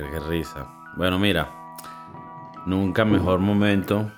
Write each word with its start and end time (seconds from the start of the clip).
Qué 0.00 0.20
risa. 0.20 0.68
Bueno, 0.94 1.18
mira, 1.18 1.74
nunca 2.66 3.04
mejor 3.04 3.40
momento 3.40 4.08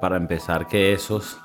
para 0.00 0.16
empezar 0.16 0.68
que 0.68 0.92
esos. 0.92 1.40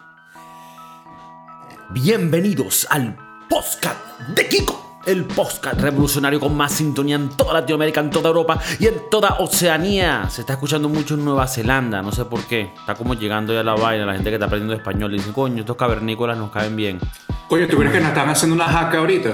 Bienvenidos 1.90 2.86
al 2.88 3.18
podcast 3.50 4.20
de 4.36 4.48
Kiko. 4.48 5.02
El 5.08 5.26
podcast 5.26 5.82
revolucionario 5.82 6.40
con 6.40 6.56
más 6.56 6.74
sintonía 6.74 7.16
en 7.16 7.30
toda 7.30 7.54
Latinoamérica, 7.54 8.00
en 8.00 8.12
toda 8.12 8.28
Europa 8.28 8.60
y 8.80 8.86
en 8.86 9.10
toda 9.10 9.38
Oceanía. 9.40 10.30
Se 10.30 10.42
está 10.42 10.54
escuchando 10.54 10.88
mucho 10.88 11.16
en 11.16 11.26
Nueva 11.26 11.48
Zelanda, 11.48 12.04
no 12.04 12.12
sé 12.12 12.26
por 12.26 12.44
qué. 12.44 12.72
Está 12.78 12.94
como 12.94 13.16
llegando 13.16 13.56
ya 13.56 13.64
la 13.64 13.74
vaina, 13.74 14.06
la 14.06 14.14
gente 14.14 14.30
que 14.30 14.36
está 14.36 14.46
aprendiendo 14.46 14.76
español. 14.76 15.12
Y 15.16 15.18
dice, 15.18 15.34
coño, 15.34 15.62
estos 15.62 15.78
cavernícolas 15.78 16.38
nos 16.38 16.52
caen 16.52 16.76
bien. 16.76 17.00
Oye, 17.50 17.66
¿tú 17.66 17.78
crees 17.78 17.92
que 17.92 18.02
nos 18.02 18.10
están 18.10 18.30
haciendo 18.30 18.56
una 18.56 18.66
jaca 18.66 19.00
ahorita? 19.00 19.32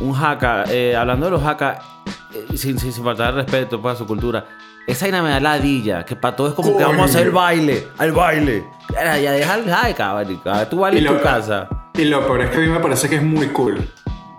Un 0.00 0.12
jaca, 0.12 0.64
eh, 0.68 0.94
hablando 0.94 1.24
de 1.24 1.32
los 1.32 1.42
jacas, 1.42 1.78
eh, 2.34 2.46
sin, 2.56 2.78
sin, 2.78 2.92
sin 2.92 3.04
faltar 3.04 3.34
respeto 3.34 3.80
para 3.80 3.96
su 3.96 4.06
cultura, 4.06 4.46
esa 4.86 5.04
vaina 5.06 5.22
me 5.22 5.30
da 5.30 5.40
ladilla, 5.40 6.04
que 6.04 6.16
para 6.16 6.34
todo 6.36 6.48
es 6.48 6.54
como 6.54 6.68
que 6.68 6.74
Coño. 6.84 6.88
vamos 6.88 7.02
a 7.02 7.04
hacer 7.04 7.26
el 7.26 7.32
baile, 7.32 7.88
al 7.98 8.12
baile. 8.12 8.64
Ya, 8.92 9.18
ya 9.18 9.32
deja 9.32 9.54
el 9.56 9.70
jaca, 9.70 10.14
marica. 10.14 10.68
Tú 10.68 10.80
bailes 10.80 11.04
en 11.04 11.16
tu 11.16 11.22
casa. 11.22 11.68
Y 11.94 12.04
lo 12.04 12.26
peor 12.26 12.42
es 12.42 12.50
que 12.50 12.56
a 12.56 12.60
mí 12.60 12.68
me 12.68 12.80
parece 12.80 13.08
que 13.08 13.16
es 13.16 13.22
muy 13.22 13.48
cool. 13.48 13.86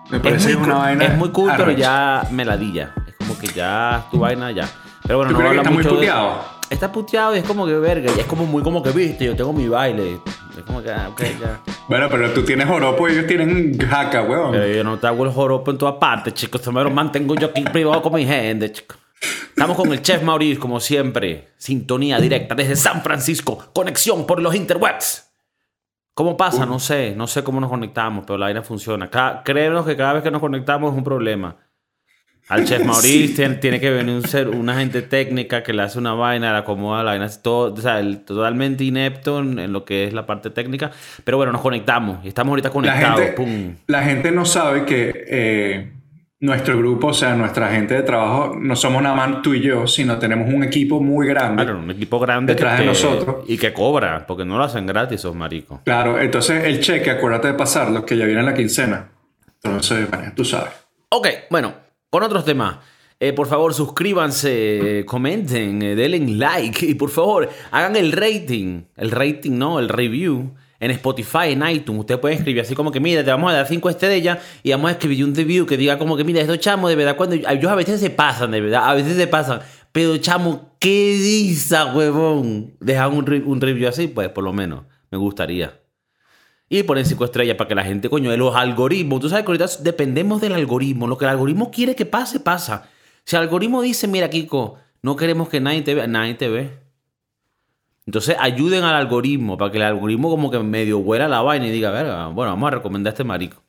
Me 0.10 0.20
parece 0.20 0.52
Es 0.52 0.58
muy, 0.58 0.66
que 0.66 0.72
una 0.72 0.74
cool, 0.76 0.84
vaina. 0.86 1.06
es 1.06 1.18
muy 1.18 1.30
cool, 1.30 1.52
pero 1.56 1.72
ya 1.72 2.24
me 2.32 2.44
ladilla. 2.46 2.94
Es 3.06 3.14
como 3.16 3.38
que 3.38 3.48
ya 3.48 4.06
tu 4.10 4.18
vaina 4.20 4.52
ya. 4.52 4.68
Pero 5.04 5.18
bueno, 5.20 5.32
¿Tú 5.32 5.38
no 5.38 5.40
crees 5.40 5.52
que 5.54 5.58
está 5.60 5.70
muy 5.70 5.78
mucho 5.84 5.90
de- 5.90 5.96
puteado? 5.98 6.59
Está 6.70 6.92
puteado 6.92 7.36
y 7.36 7.40
es 7.40 7.46
como 7.46 7.66
que 7.66 7.74
verga. 7.74 8.12
Y 8.16 8.20
es 8.20 8.26
como 8.26 8.46
muy 8.46 8.62
como 8.62 8.84
que 8.84 8.92
viste, 8.92 9.26
yo 9.26 9.36
tengo 9.36 9.52
mi 9.54 9.68
baile. 9.68 10.20
Es 10.58 10.64
como 10.66 10.82
que, 10.84 10.92
ah, 10.92 11.10
ok, 11.12 11.22
ya. 11.40 11.62
Bueno, 11.88 12.08
pero 12.10 12.32
tú 12.32 12.44
tienes 12.44 12.68
joropo 12.68 13.08
y 13.10 13.14
ellos 13.14 13.26
tienen 13.28 13.78
jaca, 13.80 14.22
weón. 14.24 14.52
Pero 14.52 14.68
yo 14.68 14.84
no 14.84 14.98
te 15.00 15.08
hago 15.08 15.26
el 15.26 15.32
joropo 15.32 15.72
en 15.72 15.78
todas 15.80 15.96
partes, 15.96 16.34
chicos. 16.36 16.62
Esto 16.62 16.72
me 16.72 16.84
lo 16.84 16.92
mantengo 16.92 17.34
yo 17.36 17.48
aquí 17.48 17.64
privado 17.64 18.02
con 18.04 18.14
mi 18.14 18.26
gente, 18.26 18.72
chicos. 18.72 18.98
Estamos 19.50 19.76
con 19.76 19.92
el 19.92 20.02
chef 20.02 20.22
Maurice, 20.24 20.60
como 20.60 20.80
siempre. 20.80 21.50
Sintonía 21.58 22.20
directa 22.20 22.54
desde 22.56 22.76
San 22.76 23.02
Francisco. 23.02 23.58
Conexión 23.74 24.26
por 24.28 24.40
los 24.42 24.54
interwebs. 24.56 25.26
¿Cómo 26.14 26.38
pasa? 26.38 26.66
No 26.66 26.80
sé. 26.80 27.14
No 27.16 27.26
sé 27.28 27.44
cómo 27.44 27.60
nos 27.60 27.70
conectamos, 27.70 28.26
pero 28.28 28.38
la 28.38 28.46
vaina 28.46 28.62
funciona. 28.62 29.10
Ca- 29.10 29.42
créenos 29.44 29.86
que 29.86 29.98
cada 29.98 30.14
vez 30.14 30.24
que 30.24 30.32
nos 30.32 30.40
conectamos 30.42 30.92
es 30.92 30.98
un 30.98 31.04
problema. 31.04 31.56
Al 32.50 32.66
chef 32.66 32.84
Maurice 32.86 33.36
tiene, 33.36 33.56
tiene 33.56 33.80
que 33.80 33.90
venir 33.92 34.14
un 34.16 34.24
ser, 34.24 34.50
una 34.50 34.76
gente 34.78 35.02
técnica 35.02 35.64
que 35.64 35.72
le 35.72 35.84
hace 35.84 35.98
una 36.00 36.14
vaina, 36.14 36.52
le 36.52 36.58
acomoda 36.60 37.04
la 37.04 37.12
vaina, 37.12 37.30
todo, 37.42 37.74
o 37.74 37.78
sea, 37.78 38.00
el- 38.00 38.20
totalmente 38.26 38.84
inepto 38.84 39.40
en, 39.40 39.60
en 39.60 39.72
lo 39.72 39.86
que 39.86 40.06
es 40.06 40.14
la 40.14 40.26
parte 40.26 40.50
técnica. 40.50 40.92
Pero 41.24 41.38
bueno, 41.38 41.52
nos 41.52 41.62
conectamos 41.62 42.26
y 42.26 42.28
estamos 42.28 42.50
ahorita 42.52 42.70
la, 42.70 42.74
conectados. 42.74 43.20
gente, 43.20 43.32
Pum. 43.34 43.76
la 43.88 44.04
gente 44.04 44.32
no 44.32 44.46
sabe 44.46 44.84
que 44.86 45.14
eh, 45.28 45.92
nuestro 46.42 46.78
grupo, 46.78 47.08
o 47.08 47.14
sea, 47.14 47.36
nuestra 47.36 47.70
gente 47.70 47.94
de 47.96 48.02
trabajo, 48.02 48.56
no 48.58 48.76
somos 48.76 49.04
nada 49.04 49.14
más 49.16 49.42
tú 49.42 49.54
y 49.54 49.62
yo, 49.62 49.86
sino 49.86 50.18
tenemos 50.18 50.52
un 50.52 50.64
equipo 50.64 51.02
muy 51.02 51.28
grande. 51.28 51.64
Claro, 51.64 51.80
un 51.80 51.92
equipo 51.92 52.18
grande 52.20 52.54
Detrás 52.54 52.76
que 52.80 52.84
de 52.84 52.84
te- 52.84 52.94
nosotros. 52.94 53.36
y 53.48 53.58
que 53.58 53.74
cobra, 53.74 54.26
porque 54.26 54.46
no 54.46 54.58
lo 54.58 54.64
hacen 54.64 54.86
gratis 54.88 55.20
esos 55.20 55.36
maricos. 55.36 55.82
Claro, 55.84 56.20
entonces 56.20 56.64
el 56.64 56.80
cheque, 56.80 57.12
acuérdate 57.12 57.50
de 57.50 57.54
pasarlo, 57.56 58.06
que 58.06 58.18
ya 58.18 58.26
viene 58.26 58.42
la 58.42 58.54
quincena. 58.54 59.10
Entonces, 59.62 60.10
bueno, 60.10 60.32
tú 60.36 60.46
sabes. 60.46 60.72
Ok, 61.10 61.28
bueno, 61.50 61.74
con 62.10 62.24
otros 62.24 62.46
temas. 62.46 62.78
Eh, 63.22 63.34
por 63.34 63.48
favor, 63.48 63.74
suscríbanse, 63.74 65.04
comenten, 65.06 65.82
eh, 65.82 65.96
denle 65.96 66.20
like 66.20 66.86
y 66.86 66.94
por 66.94 67.10
favor, 67.10 67.50
hagan 67.70 67.98
el 67.98 68.14
rating. 68.14 68.84
El 68.96 69.12
rating, 69.12 69.52
no, 69.58 69.80
el 69.80 69.90
review. 69.90 70.54
En 70.82 70.92
Spotify, 70.92 71.52
en 71.52 71.68
iTunes, 71.68 72.00
ustedes 72.00 72.22
pueden 72.22 72.38
escribir 72.38 72.62
así 72.62 72.74
como 72.74 72.90
que, 72.90 73.02
mira, 73.02 73.22
te 73.22 73.30
vamos 73.30 73.52
a 73.52 73.56
dar 73.56 73.68
5 73.68 73.90
estrellas 73.90 74.40
y 74.64 74.72
vamos 74.72 74.88
a 74.88 74.92
escribir 74.94 75.26
un 75.26 75.36
review 75.36 75.66
que 75.66 75.76
diga 75.76 75.98
como 75.98 76.16
que, 76.16 76.24
mira, 76.24 76.40
estos 76.40 76.60
chamos, 76.60 76.90
de 76.90 76.96
verdad, 76.96 77.18
cuando 77.18 77.36
ellos 77.36 77.70
a 77.70 77.76
veces 77.76 78.00
se 78.00 78.10
pasan, 78.10 78.52
de 78.52 78.62
verdad, 78.62 78.90
a 78.90 78.94
veces 78.94 79.18
se 79.18 79.28
pasan. 79.28 79.60
Pero, 79.92 80.16
chamo, 80.20 80.78
qué 80.80 81.18
risa, 81.18 81.94
huevón. 81.94 82.78
Dejan 82.80 83.12
un, 83.12 83.44
un 83.46 83.60
review 83.60 83.90
así, 83.90 84.08
pues, 84.08 84.30
por 84.30 84.46
lo 84.46 84.54
menos, 84.54 84.86
me 85.12 85.18
gustaría. 85.18 85.82
Y 86.70 86.84
ponen 86.84 87.06
cinco 87.06 87.26
estrellas 87.26 87.58
para 87.58 87.68
que 87.68 87.76
la 87.76 87.84
gente, 87.84 88.10
coño, 88.10 88.36
los 88.38 88.56
algoritmos. 88.56 89.20
Tú 89.20 89.30
sabes 89.30 89.44
que 89.44 89.52
ahorita 89.52 89.66
dependemos 89.82 90.40
del 90.40 90.54
algoritmo. 90.54 91.08
Lo 91.08 91.18
que 91.18 91.26
el 91.26 91.32
algoritmo 91.32 91.72
quiere 91.72 91.96
que 91.96 92.06
pase, 92.06 92.40
pasa. 92.40 92.88
Si 93.26 93.36
el 93.36 93.42
algoritmo 93.42 93.82
dice, 93.82 94.08
mira, 94.08 94.30
Kiko, 94.30 94.78
no 95.02 95.16
queremos 95.16 95.50
que 95.50 95.60
nadie 95.60 95.82
te 95.82 95.96
vea, 95.96 96.06
nadie 96.06 96.36
te 96.36 96.48
ve. 96.48 96.78
Entonces 98.06 98.36
ayuden 98.40 98.84
al 98.84 98.96
algoritmo 98.96 99.58
para 99.58 99.72
que 99.72 99.78
el 99.78 99.84
algoritmo 99.84 100.30
como 100.30 100.52
que 100.52 100.60
medio 100.60 101.00
huela 101.00 101.28
la 101.28 101.42
vaina 101.42 101.68
y 101.68 101.72
diga, 101.72 101.92
verga, 101.92 102.28
bueno, 102.28 102.52
vamos 102.52 102.68
a 102.68 102.76
recomendar 102.76 103.12
a 103.12 103.14
este 103.14 103.24
marico. 103.24 103.64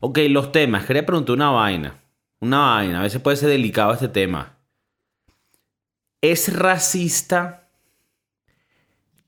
Ok, 0.00 0.18
los 0.28 0.52
temas. 0.52 0.86
Quería 0.86 1.04
preguntar 1.04 1.36
una 1.36 1.50
vaina. 1.50 2.00
Una 2.40 2.58
vaina. 2.58 3.00
A 3.00 3.02
veces 3.02 3.20
puede 3.20 3.36
ser 3.36 3.50
delicado 3.50 3.92
este 3.92 4.08
tema. 4.08 4.56
¿Es 6.20 6.54
racista 6.54 7.68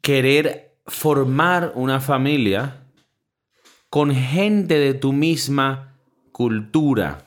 querer 0.01 0.77
formar 0.87 1.73
una 1.75 2.01
familia 2.01 2.84
con 3.95 4.13
gente 4.13 4.81
de 4.81 4.95
tu 4.95 5.13
misma 5.13 5.95
cultura? 6.33 7.25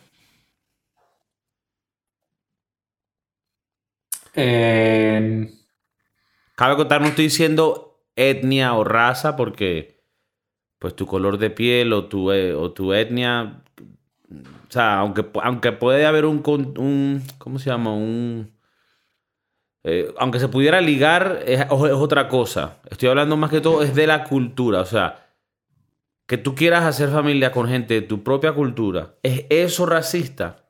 Eh, 4.36 5.50
Cabe 6.56 6.76
contar, 6.76 7.00
no 7.00 7.08
estoy 7.08 7.24
diciendo 7.24 8.04
etnia 8.18 8.74
o 8.74 8.84
raza 8.84 9.38
porque 9.38 10.04
pues 10.78 10.94
tu 10.94 11.06
color 11.06 11.38
de 11.38 11.52
piel 11.52 11.94
o 11.94 12.10
tu, 12.10 12.34
eh, 12.34 12.54
o 12.54 12.74
tu 12.74 12.92
etnia, 12.92 13.64
o 14.30 14.70
sea, 14.70 15.00
aunque, 15.00 15.26
aunque 15.42 15.72
puede 15.72 16.06
haber 16.06 16.26
un 16.26 16.40
¿cómo 17.38 17.60
se 17.60 17.70
llama? 17.70 17.94
Un... 17.94 18.52
eh, 19.86 20.14
aunque 20.18 20.42
se 20.42 20.50
pudiera 20.50 20.82
ligar, 20.82 21.44
es, 21.46 21.62
es 21.62 21.72
otra 21.72 22.28
cosa. 22.28 22.82
Estoy 22.90 23.08
hablando 23.08 23.38
más 23.38 23.52
que 23.52 23.62
todo, 23.62 23.84
es 23.84 23.96
de 23.96 24.06
la 24.06 24.26
cultura, 24.26 24.82
o 24.82 24.86
sea, 24.86 25.27
que 26.28 26.38
tú 26.38 26.54
quieras 26.56 26.84
hacer 26.84 27.10
familia 27.10 27.52
con 27.52 27.68
gente 27.68 27.96
de 27.96 28.02
tu 28.02 28.22
propia 28.24 28.52
cultura, 28.54 29.16
¿es 29.24 29.46
eso 29.50 29.86
racista? 29.86 30.66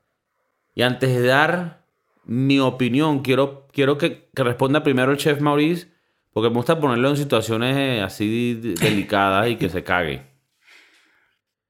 Y 0.74 0.82
antes 0.82 1.10
de 1.10 1.26
dar 1.26 1.84
mi 2.24 2.58
opinión, 2.60 3.20
quiero, 3.20 3.66
quiero 3.72 3.98
que, 3.98 4.28
que 4.34 4.44
responda 4.44 4.82
primero 4.82 5.10
el 5.12 5.18
chef 5.18 5.40
Maurice, 5.40 5.88
porque 6.32 6.48
me 6.50 6.56
gusta 6.56 6.78
ponerlo 6.78 7.10
en 7.10 7.16
situaciones 7.16 7.76
eh, 7.76 8.00
así 8.02 8.54
de- 8.54 8.74
delicadas 8.74 9.48
y 9.48 9.56
que 9.56 9.68
se 9.68 9.82
cague. 9.82 10.22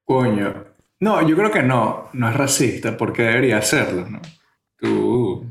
coño. 0.05 0.65
No, 1.01 1.27
yo 1.27 1.37
creo 1.37 1.51
que 1.53 1.63
no. 1.63 2.09
No 2.13 2.29
es 2.29 2.37
racista, 2.37 2.97
porque 2.97 3.23
debería 3.23 3.63
serlo, 3.63 4.07
¿no? 4.09 4.21
Tú, 4.77 5.47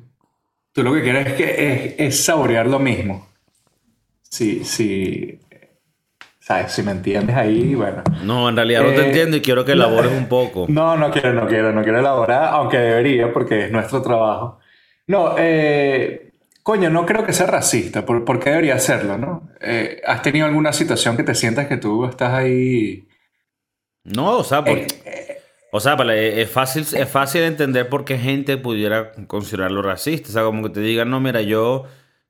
tú 0.73 0.83
lo 0.83 0.93
que 0.93 1.01
quieres 1.03 1.27
es, 1.27 1.33
que, 1.33 1.73
es, 1.73 1.95
es 1.99 2.25
saborear 2.25 2.67
lo 2.67 2.79
mismo. 2.79 3.27
Sí, 4.21 4.63
sí. 4.65 5.39
¿Sabes? 6.47 6.71
Si 6.71 6.81
me 6.81 6.91
entiendes 6.91 7.35
ahí, 7.35 7.75
bueno. 7.75 8.03
No, 8.23 8.47
en 8.47 8.55
realidad 8.55 8.81
no 8.83 8.91
te 8.91 9.01
Eh, 9.01 9.07
entiendo 9.07 9.35
y 9.35 9.41
quiero 9.41 9.65
que 9.65 9.73
elabores 9.73 10.13
un 10.13 10.29
poco. 10.29 10.65
No, 10.69 10.95
no 10.95 11.11
quiero, 11.11 11.33
no 11.33 11.45
quiero, 11.45 11.73
no 11.73 11.83
quiero 11.83 11.99
elaborar, 11.99 12.53
aunque 12.53 12.77
debería, 12.77 13.33
porque 13.33 13.65
es 13.65 13.71
nuestro 13.73 14.01
trabajo. 14.01 14.57
No, 15.07 15.35
eh, 15.37 16.31
coño, 16.63 16.89
no 16.89 17.05
creo 17.05 17.25
que 17.25 17.33
sea 17.33 17.47
racista, 17.47 18.05
¿por, 18.05 18.23
por 18.23 18.39
qué 18.39 18.51
debería 18.51 18.79
serlo, 18.79 19.17
no? 19.17 19.49
Eh, 19.59 20.01
¿has 20.07 20.21
tenido 20.21 20.45
alguna 20.45 20.71
situación 20.71 21.17
que 21.17 21.23
te 21.23 21.35
sientas 21.35 21.67
que 21.67 21.75
tú 21.75 22.05
estás 22.05 22.31
ahí? 22.33 23.09
No, 24.05 24.37
o 24.37 24.43
sea, 24.45 24.63
o 25.71 25.79
sea, 25.81 25.95
es 25.95 26.49
fácil, 26.49 26.83
es 26.93 27.09
fácil 27.09 27.41
entender 27.41 27.89
por 27.89 28.05
qué 28.05 28.17
gente 28.17 28.55
pudiera 28.55 29.11
considerarlo 29.27 29.81
racista. 29.81 30.29
O 30.29 30.31
sea, 30.31 30.43
como 30.43 30.63
que 30.63 30.69
te 30.69 30.79
digan, 30.79 31.09
no, 31.09 31.19
mira, 31.19 31.41
yo 31.41 31.83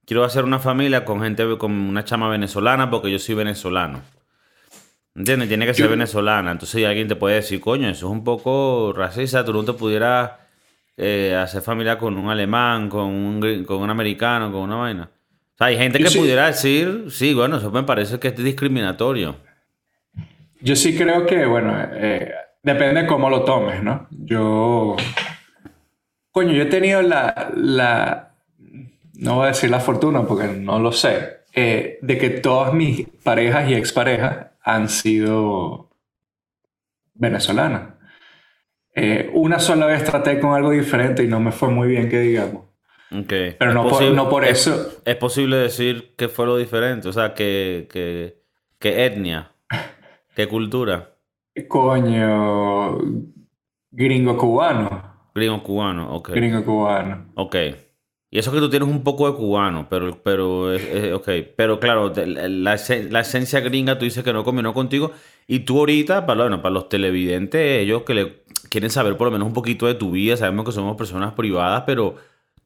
quiero 0.08 0.24
hacer 0.24 0.44
una 0.46 0.58
familia 0.58 1.06
con 1.06 1.22
gente, 1.22 1.46
con 1.60 1.72
una 1.72 2.04
chama 2.04 2.30
venezolana 2.30 2.90
porque 2.90 3.12
yo 3.12 3.20
soy 3.20 3.36
venezolano. 3.36 4.02
¿Entiendes? 5.14 5.48
Tiene 5.50 5.66
que 5.66 5.74
ser 5.74 5.86
Yo- 5.86 5.92
venezolana. 5.92 6.52
Entonces 6.52 6.84
alguien 6.86 7.08
te 7.08 7.16
puede 7.16 7.36
decir, 7.36 7.60
coño, 7.60 7.90
eso 7.90 8.08
es 8.08 8.12
un 8.12 8.24
poco 8.24 8.94
racista. 8.96 9.44
Tú 9.46 9.52
no 9.54 9.64
te 9.66 9.74
pudieras 9.74 10.32
eh, 10.96 11.36
hacer 11.36 11.62
familia 11.62 11.98
con 11.98 12.18
un 12.18 12.30
alemán, 12.30 12.88
con 12.90 13.06
un, 13.06 13.64
con 13.66 13.82
un 13.82 13.90
americano, 13.90 14.52
con 14.52 14.62
una 14.62 14.76
vaina. 14.78 15.10
O 15.54 15.58
sea, 15.58 15.68
hay 15.68 15.78
gente 15.78 16.00
Yo 16.00 16.06
que 16.06 16.12
sí- 16.12 16.20
pudiera 16.20 16.48
decir, 16.48 17.06
sí, 17.10 17.34
bueno, 17.34 17.58
eso 17.58 17.70
me 17.72 17.84
parece 17.84 18.20
que 18.20 18.30
es 18.30 18.36
discriminatorio. 18.38 19.36
Yo 20.62 20.76
sí 20.76 20.96
creo 20.98 21.26
que, 21.26 21.46
bueno, 21.46 21.76
eh, 21.94 22.32
depende 22.64 23.02
de 23.02 23.08
cómo 23.08 23.30
lo 23.30 23.44
tomes, 23.44 23.82
¿no? 23.84 24.08
Yo, 24.12 24.96
coño, 26.32 26.52
yo 26.54 26.64
he 26.64 26.68
tenido 26.68 27.02
la, 27.02 27.52
la, 27.56 28.27
no 29.18 29.36
voy 29.36 29.46
a 29.46 29.48
decir 29.50 29.70
la 29.70 29.80
fortuna 29.80 30.24
porque 30.26 30.48
no 30.48 30.80
lo 30.80 30.92
sé, 30.92 31.42
eh, 31.54 31.98
de 32.02 32.18
que 32.18 32.30
todas 32.30 32.74
mis 32.74 33.08
parejas 33.24 33.70
y 33.70 33.74
exparejas 33.74 34.48
han 34.64 34.90
sido 34.90 35.90
venezolanas. 37.14 37.94
Eh, 38.96 39.30
una 39.34 39.60
sola 39.60 39.86
vez 39.86 40.04
traté 40.04 40.40
con 40.40 40.54
algo 40.54 40.72
diferente 40.72 41.24
y 41.24 41.28
no 41.28 41.40
me 41.40 41.52
fue 41.52 41.70
muy 41.70 41.88
bien, 41.88 42.10
que 42.10 42.20
digamos. 42.20 42.64
Ok. 43.12 43.34
Pero 43.60 43.74
no 43.74 43.88
por- 43.88 44.04
no 44.12 44.30
por 44.30 44.44
es- 44.44 44.68
eso. 44.68 45.00
Es, 45.06 45.16
posible 45.16 45.56
decir 45.58 46.14
que 46.18 46.28
fue 46.30 46.46
lo 46.46 46.58
diferente, 46.58 47.08
o 47.08 47.14
sea, 47.14 47.34
que, 47.34 47.88
que, 47.92 48.42
que 48.80 49.06
etnia, 49.06 49.52
que 50.36 50.48
cultura. 50.48 51.16
Coño, 51.68 52.98
gringo 53.92 54.38
cubano. 54.38 55.30
Gringo 55.34 55.64
cubano, 55.64 56.14
ok. 56.16 56.30
Gringo 56.32 56.64
cubano. 56.66 57.26
Ok. 57.36 57.56
Y 58.30 58.40
eso 58.40 58.52
que 58.52 58.60
tú 58.60 58.70
tienes 58.70 58.90
un 58.90 59.04
poco 59.04 59.30
de 59.30 59.38
cubano, 59.38 59.88
pero, 59.90 60.22
pero, 60.22 60.74
ok. 61.16 61.30
Pero 61.56 61.80
claro, 61.80 62.12
la, 62.16 62.74
esencia 62.74 63.62
gringa 63.62 63.98
tú 63.98 64.06
dices 64.06 64.24
que 64.24 64.34
no 64.34 64.44
combinó 64.44 64.74
contigo. 64.74 65.12
Y 65.48 65.60
tú 65.60 65.80
ahorita, 65.80 66.26
para, 66.26 66.42
bueno, 66.42 66.62
para 66.62 66.74
los 66.74 66.90
televidentes, 66.90 67.82
ellos 67.82 68.04
que 68.04 68.14
le 68.14 68.44
quieren 68.70 68.90
saber 68.90 69.16
por 69.16 69.28
lo 69.28 69.32
menos 69.32 69.48
un 69.48 69.54
poquito 69.54 69.88
de 69.88 69.94
tu 69.94 70.12
vida, 70.12 70.36
sabemos 70.36 70.66
que 70.66 70.74
somos 70.74 70.98
personas 70.98 71.34
privadas, 71.34 71.84
pero 71.86 72.16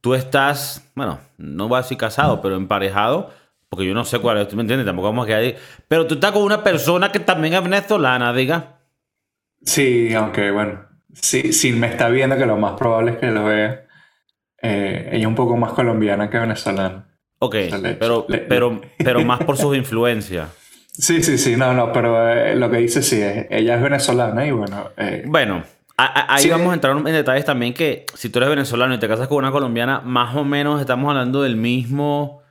tú 0.01 0.15
estás, 0.15 0.91
bueno, 0.95 1.19
no 1.37 1.69
vas 1.69 1.79
a 1.79 1.83
decir 1.83 1.97
casado, 1.97 2.41
pero 2.41 2.55
emparejado, 2.55 3.31
porque 3.69 3.85
yo 3.85 3.93
no 3.93 4.03
sé 4.03 4.17
cuál 4.17 4.39
es, 4.39 4.47
¿tú 4.47 4.55
me 4.55 4.63
entiendes? 4.63 4.87
Tampoco 4.87 5.09
vamos 5.09 5.25
a 5.25 5.27
quedar 5.27 5.41
ahí. 5.41 5.55
Pero 5.87 6.07
tú 6.07 6.15
estás 6.15 6.31
con 6.31 6.41
una 6.41 6.63
persona 6.63 7.11
que 7.11 7.19
también 7.19 7.53
es 7.53 7.61
venezolana, 7.61 8.33
diga. 8.33 8.79
Sí, 9.63 10.11
aunque 10.15 10.49
bueno, 10.49 10.85
sí, 11.13 11.53
sí 11.53 11.71
me 11.71 11.85
está 11.85 12.09
viendo 12.09 12.35
que 12.35 12.47
lo 12.47 12.57
más 12.57 12.73
probable 12.73 13.11
es 13.11 13.17
que 13.17 13.27
lo 13.27 13.45
vea. 13.45 13.85
Eh, 14.61 15.09
ella 15.11 15.21
es 15.21 15.27
un 15.27 15.35
poco 15.35 15.57
más 15.57 15.73
colombiana 15.73 16.29
que 16.29 16.37
venezolana. 16.37 17.07
Ok, 17.39 17.55
pero, 17.99 18.27
pero, 18.27 18.81
pero 18.97 19.25
más 19.25 19.43
por 19.43 19.57
sus 19.57 19.75
influencias. 19.75 20.49
Sí, 20.91 21.23
sí, 21.23 21.37
sí, 21.37 21.55
no, 21.55 21.73
no, 21.73 21.91
pero 21.91 22.29
eh, 22.29 22.55
lo 22.55 22.69
que 22.69 22.77
dice 22.77 23.01
sí, 23.01 23.19
es, 23.21 23.47
ella 23.49 23.75
es 23.75 23.81
venezolana 23.81 24.45
y 24.45 24.51
bueno. 24.51 24.89
Eh, 24.97 25.23
bueno, 25.25 25.63
ahí 25.97 26.47
vamos 26.49 26.69
a 26.69 26.73
entrar 26.75 26.95
en 26.95 27.03
detalles 27.03 27.45
también 27.45 27.73
que 27.73 28.05
si 28.13 28.29
tú 28.29 28.39
eres 28.39 28.49
venezolano 28.49 28.93
y 28.93 28.99
te 28.99 29.07
casas 29.07 29.27
con 29.27 29.37
una 29.37 29.51
colombiana, 29.51 30.01
más 30.01 30.35
o 30.35 30.43
menos 30.43 30.79
estamos 30.79 31.09
hablando 31.09 31.41
del 31.41 31.55
mismo, 31.55 32.43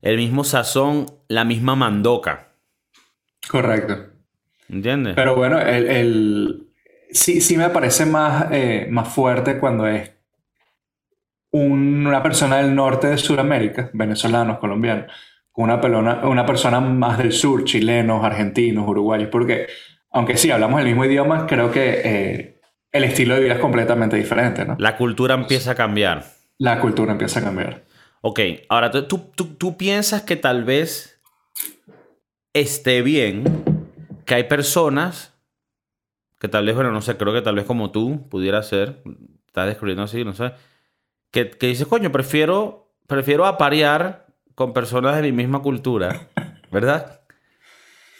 el 0.00 0.16
mismo 0.16 0.42
sazón, 0.42 1.06
la 1.28 1.44
misma 1.44 1.76
mandoca. 1.76 2.48
Correcto. 3.48 4.06
¿Entiendes? 4.68 5.14
Pero 5.14 5.36
bueno, 5.36 5.60
el, 5.60 6.68
sí, 7.10 7.40
sí 7.40 7.56
me 7.56 7.68
parece 7.68 8.06
más, 8.06 8.46
más 8.88 9.08
fuerte 9.08 9.58
cuando 9.58 9.86
es 9.86 10.10
una 11.52 12.22
persona 12.22 12.56
del 12.56 12.74
norte 12.74 13.08
de 13.08 13.18
Sudamérica, 13.18 13.90
venezolanos, 13.92 14.58
colombianos, 14.58 15.12
con 15.50 15.64
una, 15.64 15.80
pelona, 15.80 16.26
una 16.26 16.46
persona 16.46 16.80
más 16.80 17.18
del 17.18 17.32
sur, 17.32 17.64
chilenos, 17.64 18.24
argentinos, 18.24 18.88
uruguayos, 18.88 19.28
porque 19.28 19.66
aunque 20.10 20.36
sí 20.36 20.50
hablamos 20.50 20.80
el 20.80 20.86
mismo 20.86 21.04
idioma, 21.04 21.46
creo 21.46 21.70
que 21.70 22.00
eh, 22.04 22.60
el 22.90 23.04
estilo 23.04 23.34
de 23.34 23.42
vida 23.42 23.54
es 23.54 23.60
completamente 23.60 24.16
diferente, 24.16 24.64
¿no? 24.64 24.76
La 24.78 24.96
cultura 24.96 25.34
empieza 25.34 25.72
a 25.72 25.74
cambiar. 25.74 26.24
La 26.58 26.80
cultura 26.80 27.12
empieza 27.12 27.40
a 27.40 27.44
cambiar. 27.44 27.84
Ok, 28.22 28.40
ahora 28.68 28.90
tú, 28.90 29.04
tú, 29.04 29.44
tú 29.56 29.76
piensas 29.76 30.22
que 30.22 30.36
tal 30.36 30.64
vez 30.64 31.20
esté 32.54 33.02
bien 33.02 33.44
que 34.24 34.34
hay 34.34 34.44
personas 34.44 35.32
que 36.38 36.48
tal 36.48 36.66
vez, 36.66 36.74
bueno, 36.74 36.90
no 36.90 37.00
sé, 37.02 37.16
creo 37.16 37.32
que 37.32 37.42
tal 37.42 37.54
vez 37.54 37.64
como 37.64 37.92
tú 37.92 38.28
pudiera 38.28 38.62
ser, 38.62 39.02
estás 39.46 39.66
descubriendo 39.66 40.02
así, 40.02 40.24
no 40.24 40.32
sé, 40.32 40.52
que, 41.32 41.50
que 41.50 41.66
dices, 41.66 41.86
coño, 41.88 42.12
prefiero, 42.12 42.92
prefiero 43.08 43.46
aparear 43.46 44.26
con 44.54 44.72
personas 44.72 45.16
de 45.16 45.22
mi 45.22 45.32
misma 45.32 45.60
cultura, 45.62 46.28
¿verdad? 46.70 47.22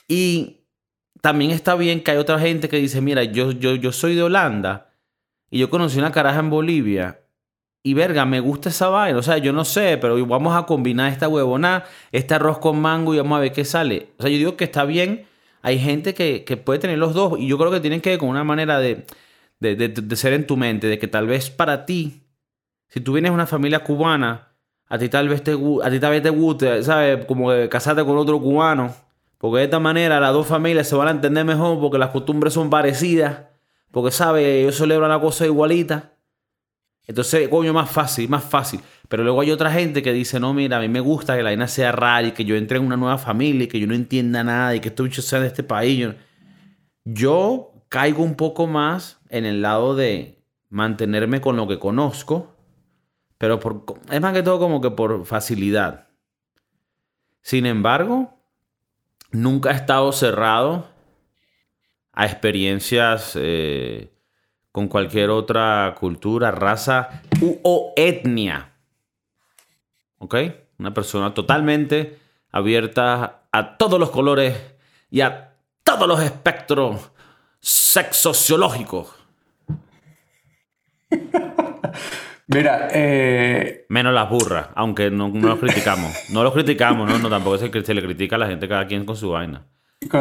Y 0.08 0.62
también 1.20 1.52
está 1.52 1.76
bien 1.76 2.02
que 2.02 2.10
hay 2.10 2.16
otra 2.16 2.40
gente 2.40 2.68
que 2.68 2.78
dice, 2.78 3.00
mira, 3.00 3.22
yo, 3.22 3.52
yo, 3.52 3.76
yo 3.76 3.92
soy 3.92 4.16
de 4.16 4.24
Holanda 4.24 4.92
y 5.50 5.58
yo 5.60 5.70
conocí 5.70 5.98
una 5.98 6.10
caraja 6.10 6.40
en 6.40 6.50
Bolivia 6.50 7.20
y 7.84 7.94
verga, 7.94 8.24
me 8.24 8.40
gusta 8.40 8.70
esa 8.70 8.88
vaina. 8.88 9.18
O 9.18 9.22
sea, 9.22 9.38
yo 9.38 9.52
no 9.52 9.64
sé, 9.64 9.98
pero 9.98 10.24
vamos 10.26 10.56
a 10.56 10.66
combinar 10.66 11.12
esta 11.12 11.28
huevona, 11.28 11.84
este 12.12 12.34
arroz 12.34 12.58
con 12.58 12.80
mango 12.80 13.14
y 13.14 13.18
vamos 13.18 13.36
a 13.36 13.40
ver 13.40 13.52
qué 13.52 13.64
sale. 13.64 14.08
O 14.18 14.22
sea, 14.22 14.30
yo 14.30 14.38
digo 14.38 14.56
que 14.56 14.64
está 14.64 14.84
bien. 14.84 15.26
Hay 15.62 15.78
gente 15.78 16.14
que, 16.14 16.44
que 16.44 16.56
puede 16.56 16.80
tener 16.80 16.98
los 16.98 17.14
dos 17.14 17.38
y 17.38 17.46
yo 17.46 17.58
creo 17.58 17.70
que 17.70 17.80
tienen 17.80 18.00
que 18.00 18.10
ver 18.10 18.18
con 18.18 18.28
una 18.28 18.44
manera 18.44 18.80
de, 18.80 19.06
de, 19.60 19.76
de 19.76 20.16
ser 20.16 20.32
en 20.32 20.46
tu 20.46 20.56
mente, 20.56 20.88
de 20.88 20.98
que 20.98 21.06
tal 21.06 21.26
vez 21.26 21.50
para 21.50 21.86
ti 21.86 22.21
si 22.92 23.00
tú 23.00 23.14
vienes 23.14 23.30
de 23.30 23.34
una 23.34 23.46
familia 23.46 23.82
cubana, 23.82 24.48
a 24.86 24.98
ti 24.98 25.08
tal 25.08 25.26
vez 25.26 25.42
te, 25.42 25.52
a 25.52 25.90
ti 25.90 25.98
tal 25.98 26.10
vez 26.10 26.22
te 26.22 26.28
guste, 26.28 26.82
¿sabes? 26.82 27.24
Como 27.24 27.48
casarte 27.70 28.04
con 28.04 28.18
otro 28.18 28.38
cubano. 28.38 28.94
Porque 29.38 29.60
de 29.60 29.64
esta 29.64 29.80
manera 29.80 30.20
las 30.20 30.34
dos 30.34 30.46
familias 30.46 30.88
se 30.88 30.94
van 30.94 31.08
a 31.08 31.12
entender 31.12 31.42
mejor 31.46 31.80
porque 31.80 31.96
las 31.96 32.10
costumbres 32.10 32.52
son 32.52 32.68
parecidas. 32.68 33.44
Porque, 33.90 34.10
¿sabes? 34.10 34.46
Ellos 34.46 34.76
celebran 34.76 35.08
la 35.08 35.18
cosa 35.18 35.46
igualita. 35.46 36.12
Entonces, 37.06 37.48
coño, 37.48 37.72
más 37.72 37.90
fácil, 37.90 38.28
más 38.28 38.44
fácil. 38.44 38.80
Pero 39.08 39.24
luego 39.24 39.40
hay 39.40 39.52
otra 39.52 39.72
gente 39.72 40.02
que 40.02 40.12
dice, 40.12 40.38
no, 40.38 40.52
mira, 40.52 40.76
a 40.76 40.80
mí 40.80 40.88
me 40.88 41.00
gusta 41.00 41.34
que 41.34 41.42
la 41.42 41.48
vaina 41.48 41.68
sea 41.68 41.92
rara 41.92 42.28
y 42.28 42.32
que 42.32 42.44
yo 42.44 42.56
entre 42.56 42.76
en 42.76 42.84
una 42.84 42.98
nueva 42.98 43.16
familia 43.16 43.64
y 43.64 43.68
que 43.68 43.80
yo 43.80 43.86
no 43.86 43.94
entienda 43.94 44.44
nada 44.44 44.76
y 44.76 44.80
que 44.80 44.88
estos 44.88 45.08
bichos 45.08 45.24
sean 45.24 45.40
de 45.40 45.48
este 45.48 45.62
país. 45.62 46.08
Yo 47.04 47.72
caigo 47.88 48.22
un 48.22 48.34
poco 48.34 48.66
más 48.66 49.18
en 49.30 49.46
el 49.46 49.62
lado 49.62 49.96
de 49.96 50.44
mantenerme 50.68 51.40
con 51.40 51.56
lo 51.56 51.66
que 51.66 51.78
conozco 51.78 52.51
pero 53.42 53.58
por, 53.58 53.82
es 54.08 54.20
más 54.20 54.32
que 54.34 54.44
todo 54.44 54.60
como 54.60 54.80
que 54.80 54.92
por 54.92 55.26
facilidad. 55.26 56.06
Sin 57.40 57.66
embargo, 57.66 58.38
nunca 59.32 59.72
he 59.72 59.74
estado 59.74 60.12
cerrado 60.12 60.86
a 62.12 62.24
experiencias 62.24 63.32
eh, 63.34 64.12
con 64.70 64.86
cualquier 64.86 65.30
otra 65.30 65.96
cultura, 65.98 66.52
raza 66.52 67.20
o 67.64 67.92
etnia. 67.96 68.74
¿Ok? 70.18 70.36
Una 70.78 70.94
persona 70.94 71.34
totalmente 71.34 72.20
abierta 72.52 73.48
a 73.50 73.76
todos 73.76 73.98
los 73.98 74.10
colores 74.10 74.56
y 75.10 75.20
a 75.20 75.56
todos 75.82 76.06
los 76.06 76.22
espectros 76.22 77.10
sexociológicos. 77.58 79.08
Mira, 82.52 82.88
eh... 82.92 83.86
Menos 83.88 84.12
las 84.12 84.28
burras, 84.28 84.68
aunque 84.74 85.10
no, 85.10 85.28
no 85.28 85.48
los 85.48 85.58
criticamos. 85.58 86.12
No 86.30 86.42
los 86.42 86.52
criticamos, 86.52 87.08
no, 87.08 87.18
no 87.18 87.30
tampoco 87.30 87.58
se, 87.58 87.70
se, 87.84 87.94
le 87.94 88.02
critica 88.02 88.36
a 88.36 88.38
la 88.38 88.46
gente 88.46 88.68
cada 88.68 88.86
quien 88.86 89.04
con 89.04 89.16
su 89.16 89.30
vaina. 89.30 89.66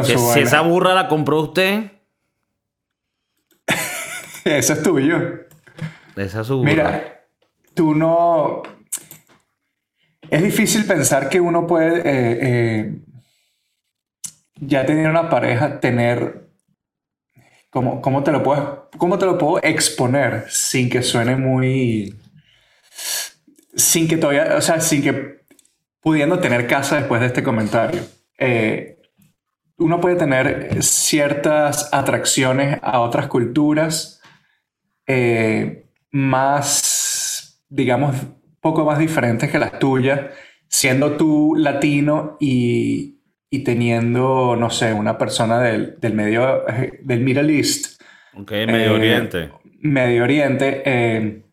si, 0.04 0.40
esa 0.40 0.62
burra 0.62 0.94
la 0.94 1.08
compró 1.08 1.42
usted... 1.42 1.92
Esa 4.44 4.74
es 4.74 4.84
tuyo. 4.84 5.18
Esa 6.16 6.42
es 6.42 6.48
su 6.48 6.58
burra. 6.58 6.72
Mira, 6.72 7.22
tú 7.74 7.94
no... 7.94 8.64
Es 10.30 10.42
difícil 10.42 10.86
pensar 10.86 11.28
que 11.30 11.42
uno 11.42 11.68
puede, 11.68 12.00
eh, 12.00 12.40
eh, 12.42 13.02
ya 14.56 14.86
tener 14.86 15.10
una 15.10 15.30
pareja, 15.30 15.80
tener 15.82 16.50
¿Cómo, 17.70 18.02
cómo, 18.02 18.22
te 18.22 18.32
lo 18.34 18.44
puedo, 18.44 18.90
¿Cómo 18.98 19.18
te 19.18 19.26
lo 19.26 19.38
puedo 19.38 19.64
exponer 19.64 20.46
sin 20.50 20.90
que 20.90 21.02
suene 21.02 21.38
muy 21.38 22.21
sin 23.76 24.08
que 24.08 24.18
todavía, 24.18 24.56
o 24.58 24.62
sea, 24.62 24.80
sin 24.82 25.02
que 25.02 25.42
pudiendo 26.02 26.40
tener 26.40 26.68
casa 26.68 26.98
después 26.98 27.22
de 27.22 27.28
este 27.28 27.44
comentario. 27.44 28.02
Eh, 28.38 28.98
uno 29.78 30.00
puede 30.00 30.16
tener 30.16 30.84
ciertas 30.84 31.90
atracciones 31.92 32.80
a 32.82 33.00
otras 33.00 33.28
culturas 33.28 34.22
eh, 35.08 35.86
más, 36.12 37.64
digamos, 37.70 38.16
poco 38.60 38.86
más 38.86 39.00
diferentes 39.00 39.50
que 39.50 39.60
las 39.60 39.80
tuyas, 39.80 40.22
siendo 40.68 41.18
tú 41.18 41.56
latino 41.56 42.38
y, 42.40 43.20
y 43.50 43.64
teniendo, 43.64 44.56
no 44.56 44.70
sé, 44.70 44.94
una 44.94 45.18
persona 45.18 45.60
del, 45.60 46.00
del 46.00 46.14
medio, 46.14 46.64
del 47.02 47.22
Middle 47.22 47.58
East. 47.58 48.02
Ok, 48.36 48.52
Medio 48.52 48.94
Oriente. 48.94 49.52
Medio 49.82 50.24
Oriente. 50.24 51.44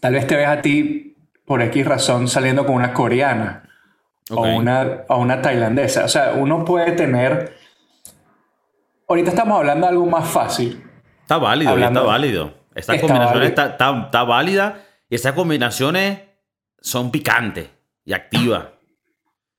tal 0.00 0.12
vez 0.14 0.26
te 0.26 0.36
veas 0.36 0.58
a 0.58 0.62
ti 0.62 1.11
por 1.52 1.60
X 1.60 1.84
razón 1.84 2.28
saliendo 2.28 2.64
con 2.64 2.76
una 2.76 2.94
coreana 2.94 3.68
o, 4.30 4.40
una, 4.40 5.02
o 5.06 5.18
una 5.18 5.42
tailandesa. 5.42 6.06
O 6.06 6.08
sea, 6.08 6.32
uno 6.34 6.64
puede 6.64 6.92
tener... 6.92 7.58
Ahorita 9.06 9.28
estamos 9.28 9.58
hablando 9.58 9.86
de 9.86 9.92
algo 9.92 10.06
más 10.06 10.26
fácil. 10.26 10.82
Está 11.20 11.36
válido, 11.36 11.76
está 11.76 12.00
válido. 12.00 12.54
Esta 12.74 12.98
combinación 12.98 13.42
está, 13.42 13.76
está, 13.76 14.24
válida 14.24 14.80
y 15.10 15.14
estas 15.14 15.34
combinaciones 15.34 16.20
son 16.80 17.10
picantes 17.10 17.68
y 18.06 18.14
activas. 18.14 18.68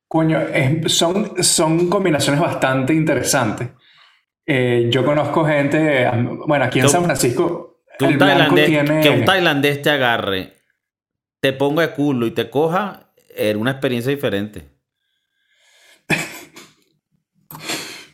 Coño, 0.07 0.39
son, 0.87 1.43
son 1.43 1.91
combinaciones 1.91 2.41
bastante 2.41 2.95
interesantes. 2.95 3.69
Eh, 4.47 4.87
yo 4.89 5.05
conozco 5.05 5.45
gente, 5.45 6.09
bueno, 6.47 6.65
aquí 6.65 6.79
en 6.79 6.89
San 6.89 7.03
Francisco, 7.03 7.81
que 7.99 8.05
un, 8.05 8.17
que 8.17 9.09
un 9.11 9.25
tailandés 9.25 9.83
te 9.83 9.91
agarre 9.91 10.62
te 11.43 11.51
ponga 11.51 11.85
de 11.85 11.93
culo 11.93 12.25
y 12.25 12.31
te 12.31 12.49
coja, 12.49 13.09
era 13.35 13.59
una 13.59 13.71
experiencia 13.71 14.09
diferente. 14.09 14.63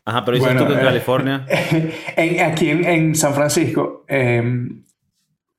Ajá, 0.03 0.25
pero 0.25 0.39
dices 0.39 0.57
tú 0.57 0.65
que 0.65 0.73
en 0.73 0.79
eh, 0.79 0.81
California. 0.81 1.45
aquí 2.47 2.71
en, 2.71 3.13
San 3.13 3.35
Francisco, 3.35 4.03
em, 4.07 4.83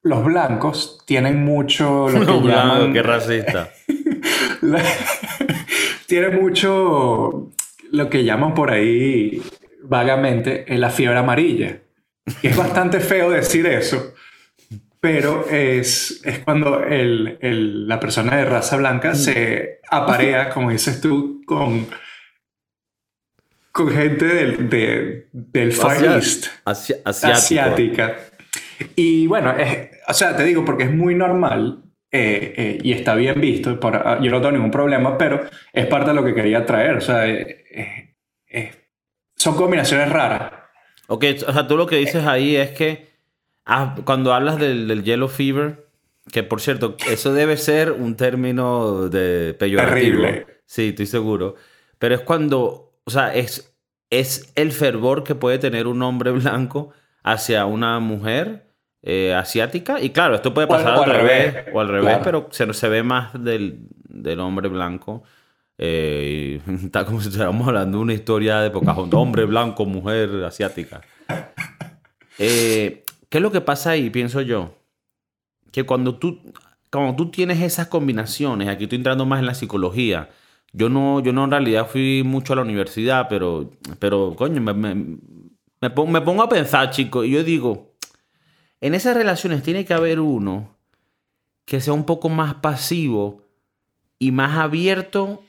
los 0.03 0.25
blancos 0.25 1.05
tienen 1.07 1.45
mucho. 1.45 2.09
Lo 2.09 2.27
que 2.43 2.49
llaman, 2.49 2.93
qué 2.93 3.03
racista. 3.05 3.71
tienen 6.07 6.43
mucho 6.43 7.53
lo 7.93 8.11
que 8.11 8.25
llaman 8.25 8.53
por 8.53 8.73
ahí 8.73 9.41
vagamente 9.85 10.65
la 10.71 10.91
fiebre 10.91 11.21
amarilla. 11.21 11.83
Y 12.43 12.49
es 12.49 12.57
bastante 12.57 12.99
feo 12.99 13.31
decir 13.31 13.65
eso, 13.67 14.15
pero 15.01 15.49
es, 15.49 16.21
es 16.25 16.41
cuando 16.41 16.85
el, 16.85 17.39
el, 17.41 17.89
la 17.89 17.99
persona 17.99 18.37
de 18.37 18.45
raza 18.45 18.77
blanca 18.77 19.15
se 19.15 19.81
aparea, 19.91 20.51
como 20.55 20.71
dices 20.71 21.01
tú, 21.01 21.43
con, 21.47 21.87
con 23.73 23.91
gente 23.91 24.27
del, 24.27 24.69
de, 24.69 25.29
del 25.33 25.73
Far 25.73 26.05
East, 26.05 26.49
asiática. 26.65 28.17
Y 28.95 29.27
bueno, 29.27 29.55
o 30.07 30.15
sea, 30.15 30.37
te 30.37 30.45
digo, 30.45 30.65
porque 30.65 30.85
es 30.85 30.93
muy 30.93 31.15
normal 31.15 31.83
eh, 32.13 32.55
eh, 32.57 32.79
y 32.83 32.93
está 32.93 33.15
bien 33.15 33.41
visto, 33.41 33.79
ah, 33.83 34.19
yo 34.21 34.31
no 34.31 34.41
tengo 34.41 34.53
ningún 34.53 34.71
problema, 34.71 35.17
pero 35.17 35.45
es 35.73 35.87
parte 35.87 36.11
de 36.11 36.15
lo 36.15 36.25
que 36.25 36.35
quería 36.35 36.67
traer. 36.67 36.97
O 36.97 37.01
sea, 37.01 37.27
eh, 37.27 38.15
son 39.37 39.57
combinaciones 39.57 40.11
raras. 40.11 40.53
Ok, 41.09 41.25
o 41.47 41.53
sea, 41.53 41.67
tú 41.67 41.77
lo 41.77 41.87
que 41.87 41.97
dices 41.97 42.27
ahí 42.27 42.57
es 42.57 42.71
que 42.71 43.10
ah, 43.71 43.97
cuando 44.05 44.35
hablas 44.35 44.59
del, 44.59 44.87
del, 44.89 45.03
yellow 45.03 45.29
fever, 45.29 45.87
que 46.31 46.43
por 46.43 46.61
cierto, 46.61 46.97
eso 47.09 47.33
debe 47.33 47.57
ser 47.57 47.93
un 47.93 48.17
término 48.17 49.09
de 49.09 49.55
peyorativo. 49.59 50.23
Terrible. 50.23 50.47
Sí, 50.67 50.89
estoy 50.89 51.07
seguro. 51.07 51.57
Pero 51.99 52.15
es 52.15 52.21
cuando, 52.21 52.95
o 53.05 53.11
sea, 53.11 53.35
es, 53.35 53.75
es 54.11 54.53
el 54.55 54.73
fervor 54.73 55.25
que 55.25 55.35
puede 55.35 55.59
tener 55.59 55.87
un 55.87 56.03
hombre 56.03 56.31
blanco 56.31 56.93
hacia 57.23 57.65
una 57.67 57.99
mujer 57.99 58.67
eh, 59.03 59.35
asiática. 59.35 60.01
Y 60.01 60.11
claro, 60.11 60.35
esto 60.35 60.53
puede 60.53 60.67
pasar 60.67 60.95
al, 60.95 61.05
revés, 61.11 61.67
o 61.73 61.81
al 61.81 61.89
revés, 61.89 62.19
pero 62.23 62.49
se, 62.51 62.73
se 62.73 62.89
ve 62.89 63.03
más 63.03 63.33
del, 63.43 63.81
del 64.09 64.41
hombre 64.41 64.69
blanco. 64.69 65.23
Eh, 65.79 66.61
está 66.85 67.07
como 67.07 67.21
si 67.21 67.29
estuviéramos 67.29 67.67
hablando 67.67 67.99
de 67.99 68.03
una 68.03 68.15
historia 68.15 68.61
de 68.61 68.71
Pocahontas. 68.71 69.19
Hombre 69.19 69.45
blanco, 69.47 69.87
mujer 69.87 70.45
asiática. 70.45 71.01
Eh, 72.39 73.05
¿Qué 73.31 73.39
es 73.39 73.43
lo 73.43 73.53
que 73.53 73.61
pasa 73.61 73.91
ahí, 73.91 74.11
pienso 74.11 74.41
yo? 74.43 74.75
Que 75.73 75.85
cuando 75.85 76.17
tú, 76.17 76.41
cuando 76.91 77.17
tú 77.17 77.31
tienes 77.31 77.63
esas 77.63 77.87
combinaciones, 77.87 78.69
aquí 78.69 78.85
estoy 78.85 78.97
entrando 78.97 79.25
más 79.25 79.39
en 79.39 79.47
la 79.47 79.55
psicología. 79.55 80.31
Yo 80.73 80.89
no, 80.89 81.21
yo 81.21 81.33
no 81.33 81.45
en 81.45 81.53
realidad 81.53 81.87
fui 81.89 82.23
mucho 82.25 82.53
a 82.53 82.57
la 82.57 82.63
universidad, 82.63 83.29
pero, 83.29 83.71
pero 84.01 84.35
coño, 84.37 84.61
me, 84.61 84.75
me, 84.75 84.95
me 85.81 85.91
pongo 85.91 86.43
a 86.43 86.49
pensar, 86.49 86.91
chicos, 86.91 87.25
y 87.25 87.31
yo 87.31 87.45
digo, 87.45 87.95
en 88.81 88.95
esas 88.95 89.17
relaciones 89.17 89.63
tiene 89.63 89.85
que 89.85 89.95
haber 89.95 90.21
uno 90.21 90.77
que 91.65 91.81
sea 91.81 91.93
un 91.93 92.05
poco 92.05 92.29
más 92.29 92.55
pasivo 92.55 93.43
y 94.19 94.33
más 94.33 94.59
abierto 94.59 95.45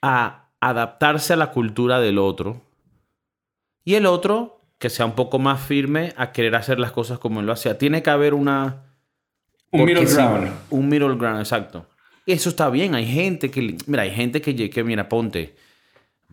a 0.00 0.48
adaptarse 0.60 1.34
a 1.34 1.36
la 1.36 1.50
cultura 1.50 2.00
del 2.00 2.18
otro. 2.18 2.62
Y 3.84 3.94
el 3.94 4.06
otro 4.06 4.59
que 4.80 4.90
sea 4.90 5.06
un 5.06 5.14
poco 5.14 5.38
más 5.38 5.60
firme 5.60 6.12
a 6.16 6.32
querer 6.32 6.56
hacer 6.56 6.80
las 6.80 6.90
cosas 6.90 7.20
como 7.20 7.38
él 7.38 7.46
lo 7.46 7.52
hacía. 7.52 7.78
Tiene 7.78 8.02
que 8.02 8.10
haber 8.10 8.34
una... 8.34 8.86
Un 9.70 9.84
middle 9.84 10.04
ground. 10.04 10.52
un 10.70 10.88
middle 10.88 11.14
ground, 11.14 11.38
exacto. 11.38 11.86
Y 12.26 12.32
eso 12.32 12.48
está 12.48 12.68
bien. 12.70 12.96
Hay 12.96 13.06
gente 13.06 13.52
que... 13.52 13.76
Mira, 13.86 14.02
hay 14.02 14.10
gente 14.10 14.40
que, 14.40 14.68
que 14.68 14.82
mira, 14.82 15.08
ponte. 15.08 15.54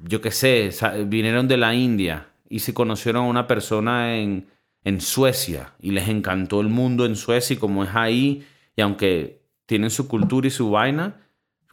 Yo 0.02 0.20
qué 0.22 0.32
sé, 0.32 0.72
vinieron 1.06 1.48
de 1.48 1.58
la 1.58 1.76
India 1.76 2.30
y 2.50 2.60
se 2.60 2.74
conocieron 2.74 3.26
a 3.26 3.28
una 3.28 3.46
persona 3.46 4.18
en 4.18 4.48
en 4.88 5.02
Suecia 5.02 5.74
y 5.82 5.92
les 5.92 6.08
encantó 6.08 6.62
el 6.62 6.70
mundo 6.70 7.06
en 7.06 7.18
Suecia 7.18 7.56
y 7.56 7.58
como 7.58 7.84
es 7.84 7.90
ahí, 7.94 8.46
y 8.74 8.82
aunque 8.82 9.42
tienen 9.66 9.90
su 9.90 10.08
cultura 10.08 10.48
y 10.48 10.50
su 10.50 10.72
vaina, 10.72 11.28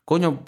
coño, 0.05 0.43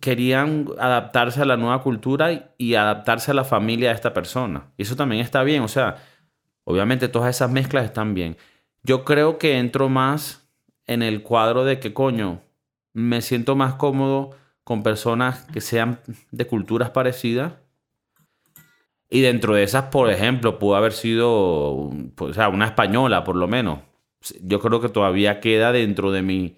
querían 0.00 0.66
adaptarse 0.78 1.42
a 1.42 1.44
la 1.44 1.56
nueva 1.56 1.82
cultura 1.82 2.54
y 2.58 2.74
adaptarse 2.74 3.30
a 3.30 3.34
la 3.34 3.44
familia 3.44 3.90
de 3.90 3.94
esta 3.94 4.14
persona. 4.14 4.72
Y 4.76 4.82
eso 4.82 4.96
también 4.96 5.20
está 5.20 5.42
bien, 5.42 5.62
o 5.62 5.68
sea, 5.68 5.96
obviamente 6.64 7.08
todas 7.08 7.34
esas 7.34 7.50
mezclas 7.50 7.84
están 7.84 8.14
bien. 8.14 8.36
Yo 8.82 9.04
creo 9.04 9.38
que 9.38 9.58
entro 9.58 9.88
más 9.88 10.48
en 10.86 11.02
el 11.02 11.22
cuadro 11.22 11.64
de 11.64 11.80
que, 11.80 11.92
coño, 11.92 12.40
me 12.92 13.20
siento 13.22 13.56
más 13.56 13.74
cómodo 13.74 14.30
con 14.64 14.82
personas 14.82 15.44
que 15.52 15.60
sean 15.60 16.00
de 16.30 16.46
culturas 16.46 16.90
parecidas 16.90 17.54
y 19.10 19.22
dentro 19.22 19.54
de 19.54 19.62
esas, 19.62 19.84
por 19.84 20.10
ejemplo, 20.10 20.58
pudo 20.58 20.76
haber 20.76 20.92
sido 20.92 21.90
pues, 22.14 22.32
o 22.32 22.34
sea, 22.34 22.48
una 22.48 22.66
española, 22.66 23.24
por 23.24 23.36
lo 23.36 23.48
menos. 23.48 23.80
Yo 24.42 24.60
creo 24.60 24.80
que 24.80 24.88
todavía 24.88 25.40
queda 25.40 25.72
dentro 25.72 26.10
de 26.12 26.22
mi, 26.22 26.56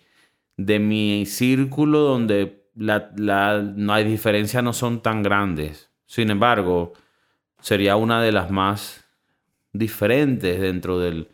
de 0.57 0.79
mi 0.79 1.27
círculo 1.27 2.01
donde 2.01 2.60
la, 2.75 3.11
la, 3.17 3.61
no 3.61 3.93
hay 3.93 4.05
diferencias, 4.05 4.63
no 4.63 4.73
son 4.73 5.03
tan 5.03 5.23
grandes. 5.23 5.91
Sin 6.07 6.31
embargo, 6.31 6.93
sería 7.61 7.97
una 7.97 8.23
de 8.23 8.33
las 8.33 8.51
más 8.51 9.05
diferentes 9.73 10.61
dentro 10.61 10.99
del 10.99 11.29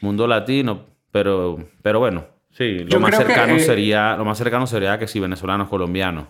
mundo 0.00 0.26
latino. 0.26 0.86
Pero, 1.10 1.58
pero 1.82 2.00
bueno, 2.00 2.26
sí, 2.50 2.80
lo 2.84 3.00
más 3.00 3.16
cercano 3.16 3.54
eh, 3.54 3.60
sería, 3.60 4.16
lo 4.16 4.24
más 4.24 4.38
cercano 4.38 4.66
sería 4.66 4.98
que 4.98 5.08
si 5.08 5.20
venezolanos, 5.20 5.68
colombianos. 5.68 6.26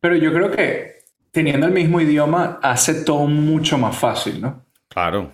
Pero 0.00 0.16
yo 0.16 0.32
creo 0.32 0.50
que 0.50 1.04
teniendo 1.30 1.66
el 1.66 1.72
mismo 1.72 2.00
idioma 2.00 2.58
hace 2.62 3.04
todo 3.04 3.26
mucho 3.26 3.78
más 3.78 3.96
fácil, 3.96 4.40
¿no? 4.40 4.64
Claro. 4.88 5.32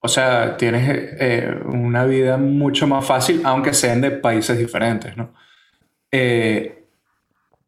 O 0.00 0.08
sea, 0.08 0.56
tienes 0.56 0.88
eh, 1.20 1.54
una 1.66 2.04
vida 2.04 2.36
mucho 2.36 2.86
más 2.86 3.04
fácil, 3.04 3.42
aunque 3.44 3.74
sean 3.74 4.00
de 4.00 4.12
países 4.12 4.58
diferentes, 4.58 5.16
¿no? 5.16 5.34
Eh, 6.10 6.77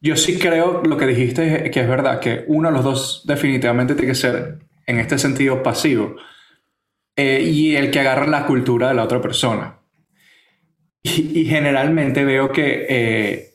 yo 0.00 0.16
sí 0.16 0.38
creo 0.38 0.82
lo 0.82 0.96
que 0.96 1.06
dijiste 1.06 1.70
que 1.70 1.80
es 1.80 1.88
verdad, 1.88 2.20
que 2.20 2.44
uno 2.46 2.68
de 2.68 2.74
los 2.74 2.84
dos 2.84 3.22
definitivamente 3.26 3.94
tiene 3.94 4.08
que 4.08 4.14
ser, 4.14 4.58
en 4.86 4.98
este 4.98 5.18
sentido, 5.18 5.62
pasivo. 5.62 6.16
Eh, 7.16 7.42
y 7.42 7.76
el 7.76 7.90
que 7.90 8.00
agarra 8.00 8.26
la 8.26 8.46
cultura 8.46 8.88
de 8.88 8.94
la 8.94 9.04
otra 9.04 9.20
persona. 9.20 9.76
Y, 11.02 11.44
generalmente 11.46 12.24
veo 12.24 12.52
que 12.52 13.50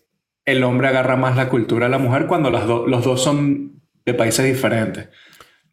el 0.46 0.64
hombre 0.64 0.88
agarra 0.88 1.16
más 1.16 1.36
la 1.36 1.50
cultura 1.50 1.88
de 1.88 1.92
la 1.92 1.98
mujer 1.98 2.28
cuando 2.28 2.50
las 2.52 2.66
los 2.66 3.04
dos 3.04 3.24
son 3.24 3.82
de 4.06 4.14
países 4.14 4.46
diferentes. 4.46 5.10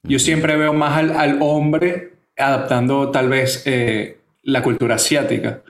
Yo 0.02 0.18
siempre 0.18 0.56
veo 0.56 0.72
más 0.72 0.96
al, 0.96 1.38
hombre 1.40 2.14
adaptando 2.36 3.10
tal 3.10 3.28
vez 3.28 3.62
eh, 3.66 4.18
la 4.42 4.62
cultura 4.62 4.96
asiática. 4.96 5.62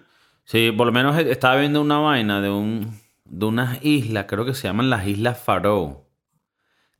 Sí, 0.45 0.73
por 0.73 0.87
lo 0.87 0.93
menos 0.93 1.19
estaba 1.19 1.57
viendo 1.57 1.83
una 1.83 1.99
vaina 1.99 2.41
de, 2.41 2.49
un, 2.49 2.99
de 3.33 3.47
unas 3.47 3.83
islas, 3.83 4.27
creo 4.29 4.45
que 4.45 4.53
se 4.53 4.69
llaman 4.69 4.91
las 4.91 5.07
Islas 5.07 5.39
Faroe, 5.43 5.97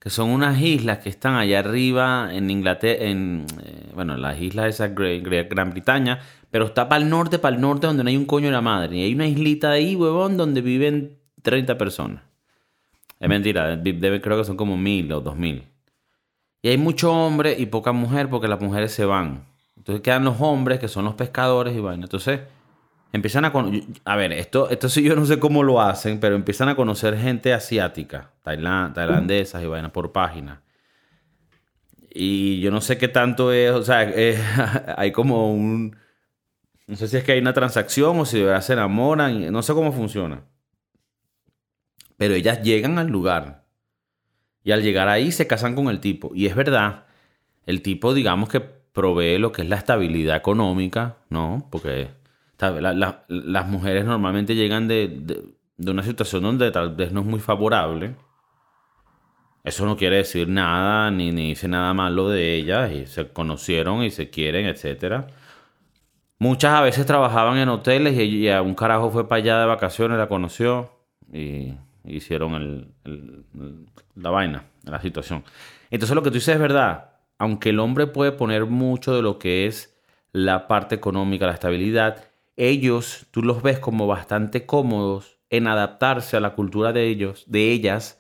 que 0.01 0.09
son 0.09 0.31
unas 0.31 0.59
islas 0.61 0.99
que 0.99 1.11
están 1.11 1.35
allá 1.35 1.59
arriba 1.59 2.31
en 2.33 2.51
Inglaterra, 2.51 3.05
en, 3.05 3.47
eh, 3.63 3.91
bueno, 3.95 4.17
las 4.17 4.41
islas 4.41 4.67
esas 4.67 4.95
Gran 4.95 5.71
Bretaña, 5.71 6.21
pero 6.51 6.65
está 6.65 6.89
para 6.89 7.05
el 7.05 7.11
norte, 7.11 7.39
para 7.39 7.55
el 7.55 7.61
norte 7.61 7.87
donde 7.87 8.03
no 8.03 8.09
hay 8.09 8.17
un 8.17 8.25
coño 8.25 8.47
de 8.47 8.53
la 8.53 8.63
madre. 8.63 8.97
Y 8.97 9.03
hay 9.05 9.15
una 9.15 9.27
islita 9.27 9.71
ahí, 9.73 9.95
huevón, 9.95 10.39
donde 10.39 10.63
viven 10.63 11.19
30 11.43 11.77
personas. 11.77 12.23
Es 13.21 13.29
mentira, 13.29 13.77
debe, 13.77 14.23
creo 14.23 14.39
que 14.39 14.45
son 14.45 14.57
como 14.57 14.79
mil 14.79 15.13
o 15.13 15.21
dos 15.21 15.37
mil. 15.37 15.65
Y 16.63 16.69
hay 16.69 16.79
mucho 16.79 17.13
hombre 17.13 17.57
y 17.59 17.67
poca 17.67 17.93
mujer 17.93 18.31
porque 18.31 18.49
las 18.49 18.61
mujeres 18.61 18.93
se 18.93 19.05
van. 19.05 19.45
Entonces 19.77 20.01
quedan 20.01 20.25
los 20.25 20.41
hombres 20.41 20.81
que 20.81 20.89
son 20.89 21.05
los 21.05 21.15
pescadores 21.15 21.77
y 21.77 21.81
vaina. 21.81 22.05
Entonces 22.05 22.41
empiezan 23.13 23.45
a... 23.45 23.53
A 24.05 24.17
ver, 24.17 24.33
esto, 24.33 24.71
esto 24.71 24.89
sí 24.89 25.03
yo 25.03 25.15
no 25.15 25.27
sé 25.27 25.39
cómo 25.39 25.63
lo 25.63 25.81
hacen, 25.81 26.21
pero 26.21 26.35
empiezan 26.35 26.69
a 26.69 26.77
conocer 26.77 27.17
gente 27.17 27.53
asiática, 27.53 28.31
tailandesas 28.43 29.63
y 29.63 29.67
vaina 29.67 29.93
por 29.93 30.13
página. 30.13 30.63
Y 32.15 32.61
yo 32.61 32.71
no 32.71 32.81
sé 32.81 32.99
qué 32.99 33.09
tanto 33.09 33.53
es, 33.53 33.71
o 33.71 33.83
sea, 33.83 34.01
hay 34.97 35.13
como 35.13 35.53
un... 35.53 35.97
No 36.87 36.97
sé 36.97 37.09
si 37.09 37.17
es 37.17 37.25
que 37.25 37.33
hay 37.33 37.39
una 37.39 37.55
transacción 37.55 38.19
o 38.19 38.27
si 38.27 38.39
de 38.39 38.45
verdad 38.45 38.61
se 38.61 38.73
enamoran, 38.73 39.51
no 39.53 39.63
sé 39.63 39.73
cómo 39.73 39.93
funciona. 39.93 40.43
Pero 42.17 42.35
ellas 42.35 42.63
llegan 42.63 42.99
al 42.99 43.09
lugar. 43.09 43.65
Y 44.65 44.73
al 44.73 44.83
llegar 44.83 45.09
ahí 45.09 45.33
se 45.33 45.47
casan 45.47 45.75
con 45.75 45.89
el 45.89 46.01
tipo. 46.01 46.33
Y 46.35 46.47
es 46.47 46.55
verdad, 46.55 47.07
el 47.67 47.83
tipo 47.83 48.15
digamos 48.15 48.49
que 48.49 48.61
provee 48.61 49.39
lo 49.39 49.53
que 49.53 49.63
es 49.63 49.69
la 49.69 49.77
estabilidad 49.77 50.37
económica, 50.37 51.17
¿no? 51.31 51.67
Porque 51.71 52.11
las 52.71 53.69
mujeres 53.69 54.05
normalmente 54.05 54.55
llegan 54.55 54.89
de, 54.89 55.55
una 55.79 56.03
situación 56.03 56.43
donde 56.43 56.71
tal 56.71 56.95
vez 56.95 57.13
no 57.13 57.21
es 57.21 57.27
muy 57.27 57.41
favorable. 57.41 58.15
Eso 59.65 59.87
no 59.87 59.97
quiere 59.97 60.17
decir 60.17 60.49
nada, 60.49 61.11
ni, 61.11 61.31
ni 61.31 61.51
dice 61.51 61.69
nada 61.69 61.95
malo 61.95 62.29
de 62.29 62.55
ellas, 62.55 62.91
y 62.91 63.07
se 63.07 63.29
conocieron 63.29 64.03
y 64.03 64.11
se 64.11 64.29
quieren, 64.29 64.67
etc. 64.67 65.27
Muchas 66.39 66.75
a 66.75 66.81
veces 66.83 67.07
trabajaban 67.07 67.59
en 67.59 67.69
hoteles 67.69 68.15
y, 68.19 68.49
y 68.49 68.51
un 68.51 68.75
carajo 68.75 69.11
fue 69.11 69.29
para 69.29 69.41
allá 69.41 69.61
de 69.61 69.67
vacaciones, 69.67 70.19
la 70.19 70.29
conoció 70.29 70.91
y 71.33 71.75
hicieron 72.05 72.93
la 74.15 74.31
vaina, 74.31 74.65
la 74.85 75.01
situación. 75.01 75.45
Entonces 75.91 76.15
lo 76.15 76.23
que 76.23 76.31
tú 76.31 76.35
dices 76.35 76.55
es 76.55 76.61
verdad. 76.61 77.11
Aunque 77.39 77.71
el 77.71 77.81
hombre 77.81 78.07
puede 78.07 78.33
poner 78.33 78.67
mucho 78.67 79.15
de 79.15 79.23
lo 79.23 79.39
que 79.39 79.67
es 79.67 79.97
la 80.33 80.69
parte 80.69 80.95
económica, 80.95 81.47
la 81.47 81.55
estabilidad, 81.55 82.25
ellos, 82.57 83.27
tú 83.31 83.43
los 83.43 83.63
ves 83.63 83.79
como 83.79 84.07
bastante 84.07 84.67
cómodos 84.67 85.39
en 85.51 85.67
adaptarse 85.67 86.37
a 86.37 86.41
la 86.41 86.55
cultura 86.55 86.93
de 86.93 87.09
ellos, 87.09 87.45
de 87.47 87.73
ellas, 87.73 88.19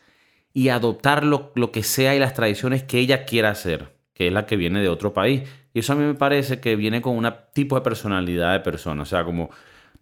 y 0.53 0.69
adoptar 0.69 1.25
lo, 1.25 1.53
lo 1.55 1.73
que 1.73 1.83
sea 1.83 2.15
y 2.15 2.19
las 2.19 2.35
tradiciones 2.35 2.83
que 2.83 2.99
ella 2.99 3.25
quiera 3.25 3.51
hacer, 3.51 3.97
que 4.15 4.29
es 4.29 4.33
la 4.33 4.47
que 4.47 4.57
viene 4.57 4.83
de 4.83 4.89
otro 4.89 5.13
país. 5.15 5.43
Y 5.75 5.81
eso 5.81 5.95
a 5.95 5.97
mí 5.97 6.05
me 6.05 6.15
parece 6.15 6.61
que 6.61 6.77
viene 6.77 7.01
con 7.01 7.17
un 7.17 7.33
tipo 7.55 7.77
de 7.77 7.81
personalidad 7.81 8.53
de 8.53 8.61
persona. 8.61 9.03
O 9.03 9.07
sea, 9.07 9.25
como 9.25 9.51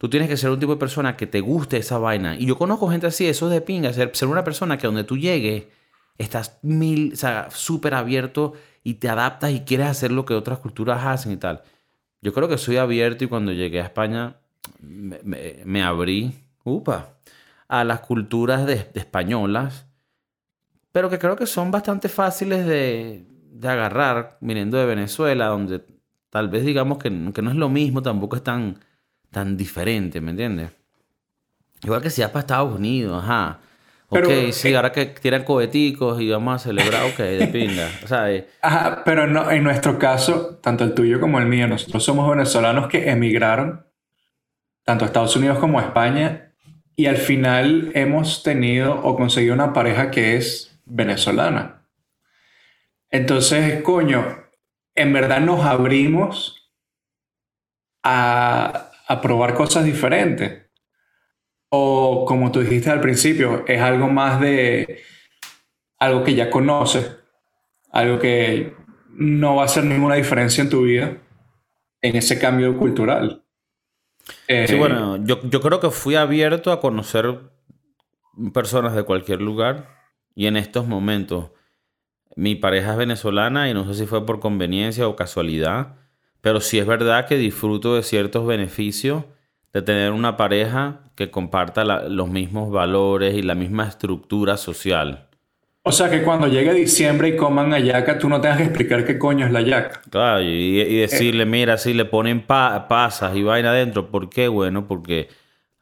Tú 0.00 0.08
tienes 0.08 0.30
que 0.30 0.38
ser 0.38 0.48
un 0.48 0.58
tipo 0.58 0.72
de 0.72 0.78
persona 0.78 1.14
que 1.14 1.26
te 1.26 1.40
guste 1.40 1.76
esa 1.76 1.98
vaina. 1.98 2.34
Y 2.34 2.46
yo 2.46 2.56
conozco 2.56 2.88
gente 2.90 3.06
así, 3.06 3.26
eso 3.26 3.48
es 3.48 3.52
de 3.52 3.60
pinga, 3.60 3.92
ser, 3.92 4.16
ser 4.16 4.28
una 4.28 4.42
persona 4.42 4.78
que 4.78 4.86
donde 4.86 5.04
tú 5.04 5.18
llegues 5.18 5.66
estás 6.16 6.58
mil, 6.62 7.12
o 7.12 7.50
súper 7.50 7.92
abierto 7.92 8.54
y 8.82 8.94
te 8.94 9.10
adaptas 9.10 9.50
y 9.50 9.60
quieres 9.60 9.88
hacer 9.88 10.10
lo 10.10 10.24
que 10.24 10.32
otras 10.32 10.58
culturas 10.58 11.04
hacen 11.04 11.32
y 11.32 11.36
tal. 11.36 11.64
Yo 12.22 12.32
creo 12.32 12.48
que 12.48 12.58
soy 12.58 12.76
abierto 12.76 13.24
y 13.24 13.28
cuando 13.28 13.52
llegué 13.52 13.80
a 13.80 13.84
España 13.84 14.36
me, 14.82 15.82
abrí, 15.82 16.34
upa, 16.64 17.14
a 17.68 17.84
las 17.84 18.00
culturas 18.00 18.66
de 18.66 18.90
españolas, 18.94 19.86
pero 20.92 21.08
que 21.08 21.18
creo 21.18 21.36
que 21.36 21.46
son 21.46 21.70
bastante 21.70 22.08
fáciles 22.08 22.66
de, 22.66 23.26
de 23.52 23.68
agarrar 23.68 24.38
viniendo 24.40 24.76
de 24.76 24.86
Venezuela, 24.86 25.46
donde 25.46 25.84
tal 26.30 26.48
vez 26.48 26.64
digamos 26.64 26.98
que, 26.98 27.32
que 27.32 27.42
no 27.42 27.50
es 27.50 27.56
lo 27.56 27.68
mismo, 27.68 28.02
tampoco 28.02 28.36
es 28.36 28.44
tan, 28.44 28.78
tan 29.30 29.56
diferente, 29.56 30.20
¿me 30.20 30.32
entiendes? 30.32 30.70
Igual 31.82 32.02
que 32.02 32.10
si 32.10 32.20
vas 32.20 32.30
para 32.30 32.40
Estados 32.40 32.74
Unidos, 32.74 33.22
ajá. 33.22 33.60
Pero, 34.10 34.28
ok, 34.28 34.52
sí, 34.52 34.68
eh, 34.68 34.76
ahora 34.76 34.90
que 34.90 35.06
tiran 35.06 35.44
coheticos 35.44 36.20
y 36.20 36.28
vamos 36.28 36.56
a 36.56 36.58
celebrar, 36.58 37.04
ok, 37.04 37.18
de 37.18 37.46
pinga. 37.46 37.88
O 38.02 38.08
sea, 38.08 38.30
eh, 38.32 38.48
Ajá, 38.60 39.02
pero 39.04 39.26
no, 39.26 39.50
en 39.50 39.62
nuestro 39.62 39.98
caso, 39.98 40.58
tanto 40.60 40.82
el 40.84 40.94
tuyo 40.94 41.20
como 41.20 41.38
el 41.38 41.46
mío, 41.46 41.68
nosotros 41.68 42.02
somos 42.02 42.28
venezolanos 42.28 42.88
que 42.88 43.08
emigraron 43.08 43.86
tanto 44.84 45.04
a 45.04 45.06
Estados 45.06 45.36
Unidos 45.36 45.58
como 45.58 45.78
a 45.78 45.82
España 45.82 46.52
y 46.96 47.06
al 47.06 47.18
final 47.18 47.92
hemos 47.94 48.42
tenido 48.42 49.00
o 49.00 49.16
conseguido 49.16 49.54
una 49.54 49.72
pareja 49.72 50.10
que 50.10 50.36
es 50.36 50.80
venezolana. 50.84 51.86
Entonces, 53.10 53.82
coño, 53.82 54.44
en 54.94 55.12
verdad 55.12 55.40
nos 55.40 55.64
abrimos 55.64 56.72
a, 58.02 58.90
a 59.06 59.20
probar 59.20 59.54
cosas 59.54 59.84
diferentes. 59.84 60.69
O 61.70 62.24
como 62.26 62.50
tú 62.52 62.60
dijiste 62.60 62.90
al 62.90 63.00
principio, 63.00 63.64
es 63.66 63.80
algo 63.80 64.08
más 64.08 64.40
de 64.40 65.02
algo 65.98 66.24
que 66.24 66.34
ya 66.34 66.50
conoces, 66.50 67.16
algo 67.92 68.18
que 68.18 68.74
no 69.10 69.56
va 69.56 69.62
a 69.62 69.66
hacer 69.66 69.84
ninguna 69.84 70.16
diferencia 70.16 70.62
en 70.62 70.70
tu 70.70 70.82
vida 70.82 71.18
en 72.02 72.16
ese 72.16 72.38
cambio 72.38 72.76
cultural. 72.76 73.44
Eh, 74.48 74.66
Sí, 74.68 74.76
bueno, 74.76 75.16
yo, 75.24 75.40
yo 75.42 75.60
creo 75.60 75.80
que 75.80 75.90
fui 75.90 76.14
abierto 76.14 76.72
a 76.72 76.80
conocer 76.80 77.38
personas 78.52 78.94
de 78.94 79.02
cualquier 79.02 79.40
lugar 79.40 79.88
y 80.34 80.46
en 80.46 80.56
estos 80.56 80.86
momentos 80.86 81.50
mi 82.36 82.54
pareja 82.54 82.92
es 82.92 82.96
venezolana 82.96 83.68
y 83.68 83.74
no 83.74 83.84
sé 83.84 83.94
si 83.94 84.06
fue 84.06 84.24
por 84.24 84.40
conveniencia 84.40 85.06
o 85.08 85.16
casualidad, 85.16 85.96
pero 86.40 86.60
sí 86.60 86.78
es 86.78 86.86
verdad 86.86 87.26
que 87.26 87.36
disfruto 87.36 87.94
de 87.96 88.02
ciertos 88.02 88.46
beneficios 88.46 89.24
de 89.72 89.82
tener 89.82 90.12
una 90.12 90.36
pareja 90.36 91.00
que 91.14 91.30
comparta 91.30 91.84
la- 91.84 92.08
los 92.08 92.28
mismos 92.28 92.70
valores 92.72 93.34
y 93.34 93.42
la 93.42 93.54
misma 93.54 93.86
estructura 93.86 94.56
social. 94.56 95.26
O 95.82 95.92
sea 95.92 96.10
que 96.10 96.22
cuando 96.22 96.46
llegue 96.46 96.74
diciembre 96.74 97.28
y 97.28 97.36
coman 97.36 97.70
hallaca, 97.72 98.18
tú 98.18 98.28
no 98.28 98.40
tengas 98.40 98.58
que 98.58 98.64
explicar 98.64 99.04
qué 99.04 99.18
coño 99.18 99.46
es 99.46 99.52
la 99.52 99.60
hallaca. 99.60 100.02
Claro, 100.10 100.42
y, 100.42 100.46
y 100.80 100.96
decirle, 100.98 101.46
mira, 101.46 101.78
si 101.78 101.94
le 101.94 102.04
ponen 102.04 102.42
pa- 102.42 102.86
pasas 102.88 103.34
y 103.36 103.42
vaina 103.42 103.70
adentro, 103.70 104.10
¿por 104.10 104.28
qué? 104.28 104.48
Bueno, 104.48 104.86
porque 104.86 105.28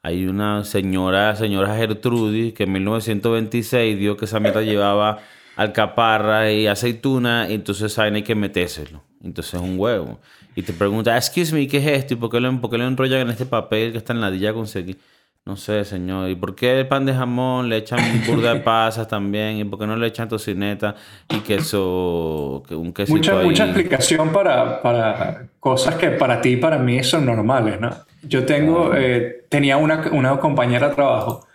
hay 0.03 0.27
una 0.27 0.63
señora, 0.65 1.35
señora 1.35 1.75
Gertrudis, 1.77 2.53
que 2.55 2.63
en 2.65 2.73
1926 2.73 3.99
dio 3.99 4.17
que 4.17 4.27
esa 4.27 4.39
mierda 4.39 4.63
llevaba 4.63 5.19
alcaparra 5.59 6.53
y 6.53 6.69
aceituna, 6.69 7.49
y 7.51 7.55
entonces 7.55 7.93
saben 7.93 8.15
hay 8.15 8.23
que 8.23 8.37
metérselo. 8.37 9.03
Entonces 9.25 9.55
es 9.55 9.61
un 9.61 9.77
huevo. 9.77 10.21
Y 10.55 10.63
te 10.63 10.73
pregunta, 10.73 11.17
excuse 11.17 11.53
me, 11.53 11.67
¿qué 11.67 11.79
es 11.79 11.87
esto? 11.87 12.15
¿Y 12.15 12.17
por 12.17 12.31
qué 12.31 12.39
lo, 12.39 12.61
por 12.61 12.71
qué 12.71 12.79
lo 12.79 12.87
enrollan 12.87 13.23
en 13.23 13.31
este 13.31 13.45
papel 13.45 13.91
que 13.91 13.99
está 13.99 14.13
en 14.13 14.21
la 14.21 14.31
dilla 14.31 14.55
conseguí? 14.55 14.97
No 15.45 15.57
sé, 15.57 15.85
señor. 15.85 16.31
¿Y 16.31 16.37
por 16.37 16.55
qué 16.55 16.79
el 16.79 16.87
pan 16.87 17.05
de 17.07 17.13
jamón 17.13 17.69
le 17.69 17.79
echan 17.79 17.99
burda 18.29 18.55
de 18.55 18.61
pasas 18.61 19.09
también? 19.09 19.57
¿Y 19.57 19.65
por 19.65 19.81
qué 19.81 19.87
no 19.89 19.97
le 19.97 20.07
echan 20.07 20.29
tocineta 20.29 20.95
y 21.29 21.41
queso, 21.41 22.63
que 22.69 22.77
un 22.77 22.93
quesito 22.93 23.17
Mucha, 23.17 23.41
ahí? 23.41 23.47
mucha 23.47 23.65
explicación 23.65 24.31
para, 24.31 24.81
para 24.81 25.49
cosas 25.59 25.97
que 25.97 26.11
para 26.13 26.41
ti 26.41 26.51
y 26.51 26.57
para 26.57 26.79
mí 26.79 27.03
son 27.03 27.27
normales, 27.27 27.81
¿no? 27.81 27.91
Yo 28.23 28.45
tengo, 28.47 28.95
eh, 28.95 29.45
tenía 29.49 29.77
una, 29.77 30.09
una 30.13 30.39
compañera 30.39 30.91
de 30.91 30.95
trabajo 30.95 31.49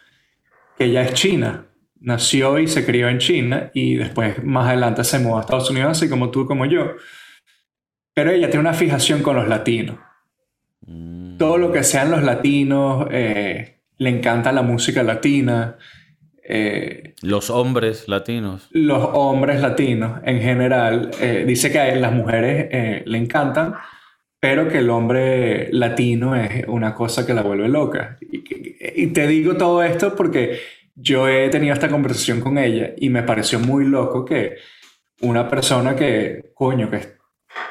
que 0.77 0.85
ella 0.85 1.03
es 1.03 1.13
china, 1.13 1.67
nació 2.03 2.59
y 2.59 2.67
se 2.67 2.85
crió 2.85 3.09
en 3.09 3.17
China 3.19 3.71
y 3.73 3.95
después 3.95 4.43
más 4.43 4.67
adelante 4.67 5.03
se 5.03 5.19
mudó 5.19 5.37
a 5.37 5.41
Estados 5.41 5.69
Unidos, 5.71 5.91
así 5.97 6.09
como 6.09 6.29
tú, 6.31 6.45
como 6.45 6.65
yo. 6.65 6.93
Pero 8.13 8.31
ella 8.31 8.47
tiene 8.49 8.61
una 8.61 8.73
fijación 8.73 9.23
con 9.23 9.35
los 9.35 9.47
latinos. 9.47 9.97
Mm. 10.85 11.37
Todo 11.37 11.57
lo 11.57 11.71
que 11.71 11.83
sean 11.83 12.11
los 12.11 12.23
latinos, 12.23 13.07
eh, 13.11 13.79
le 13.97 14.09
encanta 14.09 14.51
la 14.51 14.61
música 14.63 15.03
latina. 15.03 15.77
eh, 16.47 17.13
Los 17.21 17.49
hombres 17.49 18.07
latinos. 18.07 18.67
los 18.71 19.09
hombres 19.13 19.61
latinos 19.61 20.19
en 20.25 20.41
general, 20.41 21.11
eh, 21.21 21.45
dice 21.47 21.71
que 21.71 21.79
a 21.79 21.95
las 21.95 22.11
mujeres 22.13 23.05
le 23.05 23.17
encantan, 23.17 23.75
pero 24.39 24.67
que 24.67 24.79
el 24.79 24.89
hombre 24.89 25.69
latino 25.71 26.35
es 26.35 26.65
una 26.67 26.93
cosa 26.93 27.25
que 27.25 27.33
la 27.33 27.43
vuelve 27.43 27.69
loca. 27.69 28.17
Y, 28.21 28.43
y 29.03 29.07
te 29.13 29.25
digo 29.27 29.55
todo 29.57 29.81
esto 29.83 30.15
porque 30.15 30.59
yo 30.95 31.27
he 31.27 31.49
tenido 31.49 31.73
esta 31.73 31.89
conversación 31.89 32.39
con 32.41 32.57
ella 32.57 32.91
y 32.97 33.09
me 33.09 33.23
pareció 33.23 33.59
muy 33.59 33.85
loco 33.85 34.23
que 34.25 34.57
una 35.21 35.47
persona 35.47 35.95
que, 35.95 36.51
coño, 36.53 36.89
que 36.89 37.13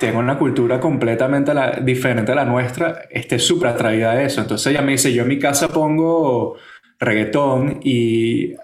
tenga 0.01 0.19
una 0.19 0.39
cultura 0.39 0.81
completamente 0.81 1.53
la- 1.55 1.73
diferente 1.73 2.33
a 2.33 2.35
la 2.37 2.45
nuestra, 2.45 3.03
esté 3.11 3.39
súper 3.39 3.69
atraída 3.71 4.13
a 4.13 4.23
eso. 4.23 4.41
Entonces 4.41 4.67
ella 4.73 4.83
me 4.83 4.93
dice, 4.93 5.13
yo 5.13 5.23
en 5.23 5.29
mi 5.29 5.39
casa 5.39 5.69
pongo 5.69 6.57
reggaetón 6.99 7.81
y 7.83 8.55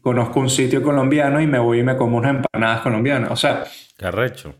conozco 0.00 0.40
un 0.40 0.50
sitio 0.50 0.82
colombiano 0.82 1.40
y 1.40 1.46
me 1.46 1.58
voy 1.58 1.80
y 1.80 1.82
me 1.82 1.96
como 1.96 2.16
unas 2.18 2.36
empanadas 2.36 2.80
colombianas. 2.82 3.30
O 3.30 3.36
sea, 3.36 3.64
Qué 3.96 4.06
arrecho. 4.06 4.54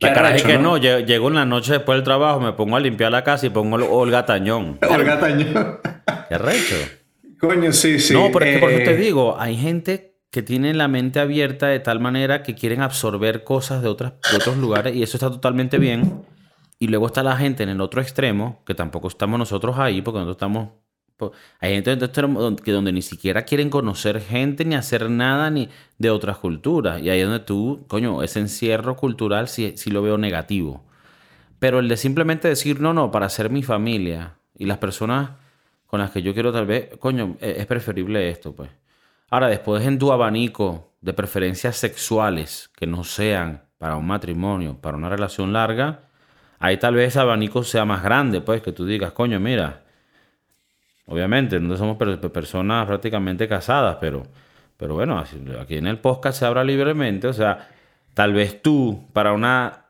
La 0.00 0.12
cara 0.12 0.34
es 0.34 0.42
que 0.42 0.54
¿no? 0.58 0.62
no, 0.72 0.78
lle- 0.78 1.04
llego 1.06 1.28
en 1.28 1.34
la 1.36 1.44
noche 1.46 1.74
después 1.74 1.96
del 1.96 2.02
trabajo, 2.04 2.40
me 2.40 2.52
pongo 2.54 2.76
a 2.76 2.80
limpiar 2.80 3.12
la 3.12 3.22
casa 3.22 3.46
y 3.46 3.50
pongo 3.50 3.76
Olga 3.76 4.26
Tañón. 4.26 4.78
Olga 4.90 5.20
Tañón. 5.20 5.78
Qué 6.28 6.34
arrecho. 6.34 6.74
Coño, 7.42 7.72
sí, 7.72 7.98
sí. 7.98 8.14
no, 8.14 8.30
pero 8.32 8.44
es 8.44 8.54
que 8.54 8.60
por 8.60 8.70
eso 8.70 8.80
Eh, 8.82 8.84
te 8.84 8.96
digo, 8.96 9.36
hay 9.36 9.56
gente 9.56 10.16
que 10.30 10.42
tiene 10.42 10.72
la 10.74 10.86
mente 10.86 11.18
abierta 11.18 11.66
de 11.66 11.80
tal 11.80 11.98
manera 11.98 12.44
que 12.44 12.54
quieren 12.54 12.80
absorber 12.82 13.42
cosas 13.42 13.82
de, 13.82 13.88
otras, 13.88 14.14
de 14.30 14.36
otros 14.36 14.56
lugares 14.56 14.94
y 14.94 15.02
eso 15.02 15.16
está 15.16 15.28
totalmente 15.28 15.78
bien. 15.78 16.22
Y 16.78 16.86
luego 16.86 17.06
está 17.06 17.24
la 17.24 17.36
gente 17.36 17.64
en 17.64 17.68
el 17.68 17.80
otro 17.80 18.00
extremo, 18.00 18.62
que 18.64 18.74
tampoco 18.74 19.08
estamos 19.08 19.38
nosotros 19.38 19.76
ahí, 19.78 20.02
porque 20.02 20.20
nosotros 20.20 20.36
estamos... 20.36 20.68
Hay 21.60 21.74
gente 21.74 21.92
en 21.92 21.98
el 21.98 22.04
extremo 22.04 22.40
donde, 22.40 22.62
que 22.62 22.72
donde 22.72 22.92
ni 22.92 23.02
siquiera 23.02 23.42
quieren 23.42 23.70
conocer 23.70 24.20
gente 24.20 24.64
ni 24.64 24.74
hacer 24.74 25.10
nada 25.10 25.50
ni 25.50 25.68
de 25.98 26.10
otras 26.10 26.38
culturas. 26.38 27.02
Y 27.02 27.10
ahí 27.10 27.20
es 27.20 27.26
donde 27.26 27.44
tú, 27.44 27.84
coño, 27.88 28.22
ese 28.22 28.40
encierro 28.40 28.96
cultural 28.96 29.48
sí, 29.48 29.74
sí 29.76 29.90
lo 29.90 30.00
veo 30.02 30.16
negativo. 30.16 30.84
Pero 31.58 31.80
el 31.80 31.88
de 31.88 31.96
simplemente 31.96 32.48
decir, 32.48 32.80
no, 32.80 32.94
no, 32.94 33.10
para 33.10 33.28
ser 33.28 33.50
mi 33.50 33.62
familia 33.62 34.34
y 34.56 34.66
las 34.66 34.78
personas 34.78 35.41
con 35.92 36.00
las 36.00 36.10
que 36.10 36.22
yo 36.22 36.32
quiero 36.32 36.50
tal 36.54 36.64
vez, 36.64 36.88
coño, 36.98 37.36
e- 37.38 37.56
es 37.58 37.66
preferible 37.66 38.30
esto, 38.30 38.56
pues. 38.56 38.70
Ahora, 39.28 39.48
después 39.48 39.84
en 39.86 39.98
tu 39.98 40.10
abanico 40.10 40.94
de 41.02 41.12
preferencias 41.12 41.76
sexuales 41.76 42.70
que 42.74 42.86
no 42.86 43.04
sean 43.04 43.64
para 43.76 43.96
un 43.96 44.06
matrimonio, 44.06 44.78
para 44.80 44.96
una 44.96 45.10
relación 45.10 45.52
larga, 45.52 46.04
ahí 46.58 46.78
tal 46.78 46.94
vez 46.94 47.08
ese 47.08 47.20
abanico 47.20 47.62
sea 47.62 47.84
más 47.84 48.02
grande, 48.02 48.40
pues, 48.40 48.62
que 48.62 48.72
tú 48.72 48.86
digas, 48.86 49.12
coño, 49.12 49.38
mira, 49.38 49.82
obviamente, 51.08 51.60
no 51.60 51.76
somos 51.76 51.98
per- 51.98 52.18
personas 52.32 52.86
prácticamente 52.86 53.46
casadas, 53.46 53.98
pero, 54.00 54.22
pero 54.78 54.94
bueno, 54.94 55.22
aquí 55.60 55.76
en 55.76 55.88
el 55.88 55.98
podcast 55.98 56.38
se 56.38 56.46
habla 56.46 56.64
libremente, 56.64 57.26
o 57.28 57.34
sea, 57.34 57.68
tal 58.14 58.32
vez 58.32 58.62
tú, 58.62 59.08
para 59.12 59.34
una 59.34 59.88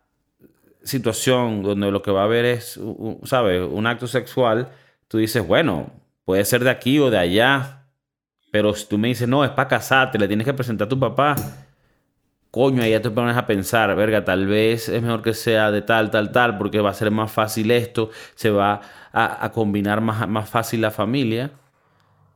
situación 0.82 1.62
donde 1.62 1.92
lo 1.92 2.02
que 2.02 2.10
va 2.10 2.22
a 2.22 2.24
haber 2.24 2.44
es, 2.44 2.80
¿sabes? 3.22 3.62
Un 3.70 3.86
acto 3.86 4.08
sexual, 4.08 4.68
tú 5.12 5.18
dices, 5.18 5.46
bueno, 5.46 5.92
puede 6.24 6.44
ser 6.44 6.64
de 6.64 6.70
aquí 6.70 6.98
o 6.98 7.10
de 7.10 7.18
allá, 7.18 7.86
pero 8.50 8.74
si 8.74 8.86
tú 8.88 8.98
me 8.98 9.08
dices, 9.08 9.28
no, 9.28 9.44
es 9.44 9.50
para 9.50 9.68
casarte, 9.68 10.18
le 10.18 10.26
tienes 10.28 10.46
que 10.46 10.54
presentar 10.54 10.86
a 10.86 10.88
tu 10.88 10.98
papá, 10.98 11.36
coño, 12.50 12.82
ahí 12.82 12.90
ya 12.90 13.00
te 13.00 13.10
pones 13.10 13.36
a 13.36 13.46
pensar, 13.46 13.94
verga, 13.96 14.24
tal 14.24 14.46
vez 14.46 14.88
es 14.88 15.02
mejor 15.02 15.22
que 15.22 15.32
sea 15.34 15.70
de 15.70 15.82
tal, 15.82 16.10
tal, 16.10 16.32
tal, 16.32 16.58
porque 16.58 16.80
va 16.80 16.90
a 16.90 16.94
ser 16.94 17.10
más 17.10 17.32
fácil 17.32 17.70
esto, 17.70 18.10
se 18.34 18.50
va 18.50 18.80
a, 19.12 19.44
a 19.44 19.52
combinar 19.52 20.00
más, 20.02 20.28
más 20.28 20.50
fácil 20.50 20.80
la 20.82 20.90
familia. 20.90 21.52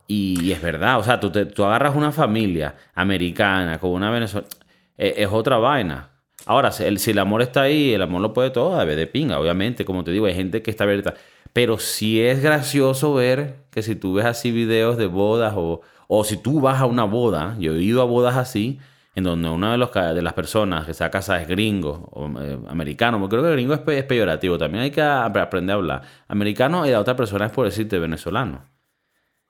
Y, 0.07 0.51
es 0.51 0.61
verdad, 0.61 0.99
o 0.99 1.03
sea, 1.03 1.19
tú, 1.19 1.31
te- 1.31 1.45
tú 1.45 1.65
agarras 1.65 1.95
una 1.95 2.11
familia 2.11 2.75
americana 2.95 3.77
con 3.79 3.91
una 3.91 4.09
venezolana, 4.11 4.49
eh, 4.97 5.15
es 5.17 5.27
otra 5.31 5.57
vaina. 5.57 6.11
Ahora, 6.45 6.71
si 6.71 6.83
el, 6.85 6.99
si 6.99 7.11
el 7.11 7.19
amor 7.19 7.41
está 7.41 7.63
ahí, 7.63 7.93
el 7.93 8.01
amor 8.01 8.21
lo 8.21 8.33
puede 8.33 8.49
todo, 8.51 8.83
de, 8.85 8.95
de 8.95 9.07
pinga, 9.07 9.39
obviamente, 9.39 9.83
como 9.85 10.03
te 10.05 10.11
digo, 10.11 10.25
hay 10.27 10.35
gente 10.35 10.61
que 10.61 10.71
está 10.71 10.85
abierta. 10.85 11.15
Pero 11.57 11.79
sí 11.79 12.21
es 12.21 12.43
gracioso 12.43 13.15
ver 13.15 13.63
que 13.71 13.81
si 13.81 13.95
tú 13.95 14.13
ves 14.13 14.27
así 14.27 14.51
videos 14.51 14.95
de 14.95 15.07
bodas 15.07 15.55
o, 15.57 15.81
o 16.07 16.23
si 16.23 16.37
tú 16.37 16.61
vas 16.61 16.79
a 16.79 16.85
una 16.85 17.03
boda, 17.03 17.55
yo 17.57 17.73
he 17.73 17.81
ido 17.81 18.03
a 18.03 18.05
bodas 18.05 18.37
así, 18.37 18.79
en 19.15 19.23
donde 19.23 19.49
una 19.49 19.71
de, 19.71 19.79
los, 19.79 19.91
de 19.91 20.21
las 20.21 20.33
personas 20.33 20.85
que 20.85 20.91
está 20.91 21.09
casada 21.09 21.41
es 21.41 21.47
gringo 21.47 22.09
o 22.11 22.29
eh, 22.39 22.59
americano, 22.67 23.27
creo 23.27 23.41
que 23.41 23.53
gringo 23.53 23.73
es, 23.73 23.81
es, 23.87 24.03
peyorativo, 24.03 24.59
también 24.59 24.83
hay 24.83 24.91
que 24.91 25.01
aprender 25.01 25.73
a 25.73 25.77
hablar. 25.77 26.01
Americano 26.27 26.85
y 26.85 26.91
la 26.91 26.99
otra 26.99 27.15
persona 27.15 27.47
es 27.47 27.51
por 27.51 27.65
decirte 27.65 27.97
venezolano. 27.97 28.63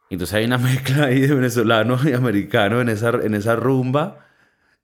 Entonces 0.10 0.34
hay 0.36 0.46
una 0.46 0.58
mezcla 0.60 1.08
ahí 1.08 1.20
de 1.20 1.36
venezolanos 1.36 2.06
y 2.06 2.13
americanos 2.13 2.84
en 2.84 2.88
esa, 2.88 3.10
en 3.10 3.36
esa 3.36 3.58
rumba. 3.58 4.20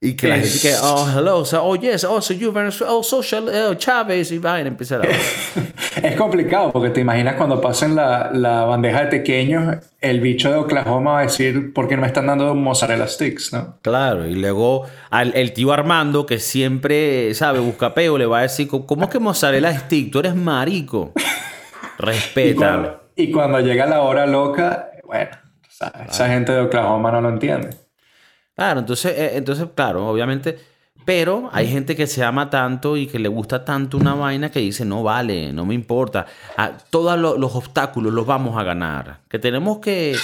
Y 0.01 0.17
que 0.17 0.27
la 0.27 0.39
gente 0.39 0.59
que, 0.59 0.75
oh, 0.81 1.07
hello, 1.17 1.45
so, 1.45 1.63
oh, 1.63 1.77
yes, 1.77 2.03
oh, 2.03 2.19
so 2.19 2.33
you 2.33 2.51
Venezuela, 2.51 2.91
oh, 2.91 3.01
social, 3.01 3.47
oh, 3.47 3.75
Chávez, 3.75 4.29
y 4.33 4.39
va 4.39 4.55
a 4.55 4.59
empezar 4.59 5.01
a... 5.01 5.07
es 6.03 6.15
complicado, 6.15 6.71
porque 6.71 6.89
te 6.89 7.01
imaginas 7.01 7.35
cuando 7.35 7.61
pasen 7.61 7.95
la, 7.95 8.31
la, 8.33 8.65
bandeja 8.65 9.01
de 9.01 9.07
pequeños, 9.07 9.77
el 10.01 10.21
bicho 10.21 10.49
de 10.51 10.57
Oklahoma 10.57 11.13
va 11.13 11.19
a 11.19 11.23
decir, 11.23 11.73
¿por 11.73 11.87
qué 11.87 11.95
no 11.95 12.01
me 12.01 12.07
están 12.07 12.27
dando 12.27 12.55
mozzarella 12.55 13.07
sticks, 13.07 13.53
no? 13.53 13.77
Claro, 13.81 14.25
y 14.25 14.35
luego 14.35 14.85
al, 15.09 15.35
el 15.35 15.53
tío 15.53 15.73
Armando, 15.73 16.25
que 16.25 16.39
siempre, 16.39 17.33
sabe, 17.33 17.59
busca 17.59 17.93
peo, 17.93 18.17
le 18.17 18.25
va 18.25 18.39
a 18.39 18.41
decir, 18.43 18.67
¿cómo 18.67 19.03
es 19.03 19.09
que 19.09 19.19
mozzarella 19.19 19.77
stick? 19.77 20.11
Tú 20.11 20.19
eres 20.19 20.35
marico. 20.35 21.13
Respeta. 21.97 23.01
y, 23.15 23.23
y 23.23 23.31
cuando 23.31 23.59
llega 23.59 23.85
la 23.85 24.01
hora 24.01 24.25
loca, 24.25 24.89
bueno, 25.05 25.31
esa 26.09 26.27
gente 26.29 26.51
de 26.51 26.61
Oklahoma 26.61 27.11
no 27.11 27.21
lo 27.21 27.29
entiende. 27.29 27.83
Claro, 28.55 28.81
entonces, 28.81 29.17
eh, 29.17 29.31
entonces, 29.35 29.67
claro, 29.75 30.07
obviamente, 30.07 30.57
pero 31.05 31.49
hay 31.51 31.67
gente 31.67 31.95
que 31.95 32.07
se 32.07 32.23
ama 32.23 32.49
tanto 32.49 32.97
y 32.97 33.07
que 33.07 33.19
le 33.19 33.29
gusta 33.29 33.65
tanto 33.65 33.97
una 33.97 34.15
vaina 34.15 34.49
que 34.51 34.59
dice, 34.59 34.85
no 34.85 35.03
vale, 35.03 35.51
no 35.53 35.65
me 35.65 35.73
importa. 35.73 36.25
Ah, 36.57 36.71
todos 36.89 37.17
los 37.17 37.55
obstáculos 37.55 38.13
los 38.13 38.25
vamos 38.25 38.57
a 38.57 38.63
ganar. 38.63 39.19
Que 39.27 39.39
tenemos 39.39 39.79
que, 39.79 40.15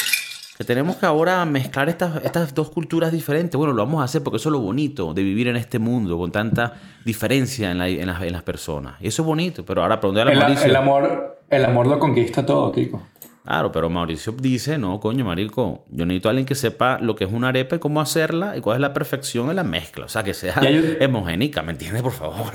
que 0.57 0.63
tenemos 0.63 0.95
que 0.95 1.05
ahora 1.05 1.43
mezclar 1.45 1.89
estas, 1.89 2.23
estas 2.23 2.53
dos 2.53 2.69
culturas 2.69 3.11
diferentes. 3.11 3.57
Bueno, 3.57 3.73
lo 3.73 3.85
vamos 3.85 4.01
a 4.01 4.05
hacer 4.05 4.23
porque 4.23 4.37
eso 4.37 4.49
es 4.49 4.53
lo 4.53 4.59
bonito 4.59 5.13
de 5.13 5.23
vivir 5.23 5.47
en 5.47 5.55
este 5.55 5.79
mundo 5.79 6.17
con 6.17 6.31
tanta 6.31 6.73
diferencia 7.03 7.71
en, 7.71 7.81
en, 7.81 8.07
las, 8.07 8.21
en 8.21 8.31
las, 8.31 8.43
personas. 8.43 8.95
Y 9.01 9.07
eso 9.07 9.21
es 9.23 9.25
bonito, 9.25 9.65
pero 9.65 9.81
ahora, 9.81 9.99
¿para 9.99 10.13
dónde 10.13 10.33
el, 10.33 10.69
el, 10.69 10.75
amor, 10.75 11.39
el 11.49 11.65
amor 11.65 11.87
lo 11.87 11.99
conquista 11.99 12.45
todo, 12.45 12.71
Kiko. 12.71 13.01
Claro, 13.49 13.71
pero 13.71 13.89
Mauricio 13.89 14.31
dice, 14.33 14.77
no, 14.77 14.99
coño, 14.99 15.25
marico, 15.25 15.83
yo 15.89 16.05
necesito 16.05 16.29
a 16.29 16.31
alguien 16.33 16.45
que 16.45 16.53
sepa 16.53 16.99
lo 17.01 17.15
que 17.15 17.23
es 17.23 17.31
una 17.31 17.47
arepa 17.47 17.77
y 17.77 17.79
cómo 17.79 17.99
hacerla 17.99 18.55
y 18.55 18.61
cuál 18.61 18.75
es 18.77 18.81
la 18.81 18.93
perfección 18.93 19.49
en 19.49 19.55
la 19.55 19.63
mezcla. 19.63 20.05
O 20.05 20.07
sea, 20.07 20.21
que 20.21 20.35
sea 20.35 20.53
hemogénica, 20.61 21.63
¿me 21.63 21.71
entiendes, 21.71 22.03
por 22.03 22.11
favor? 22.11 22.51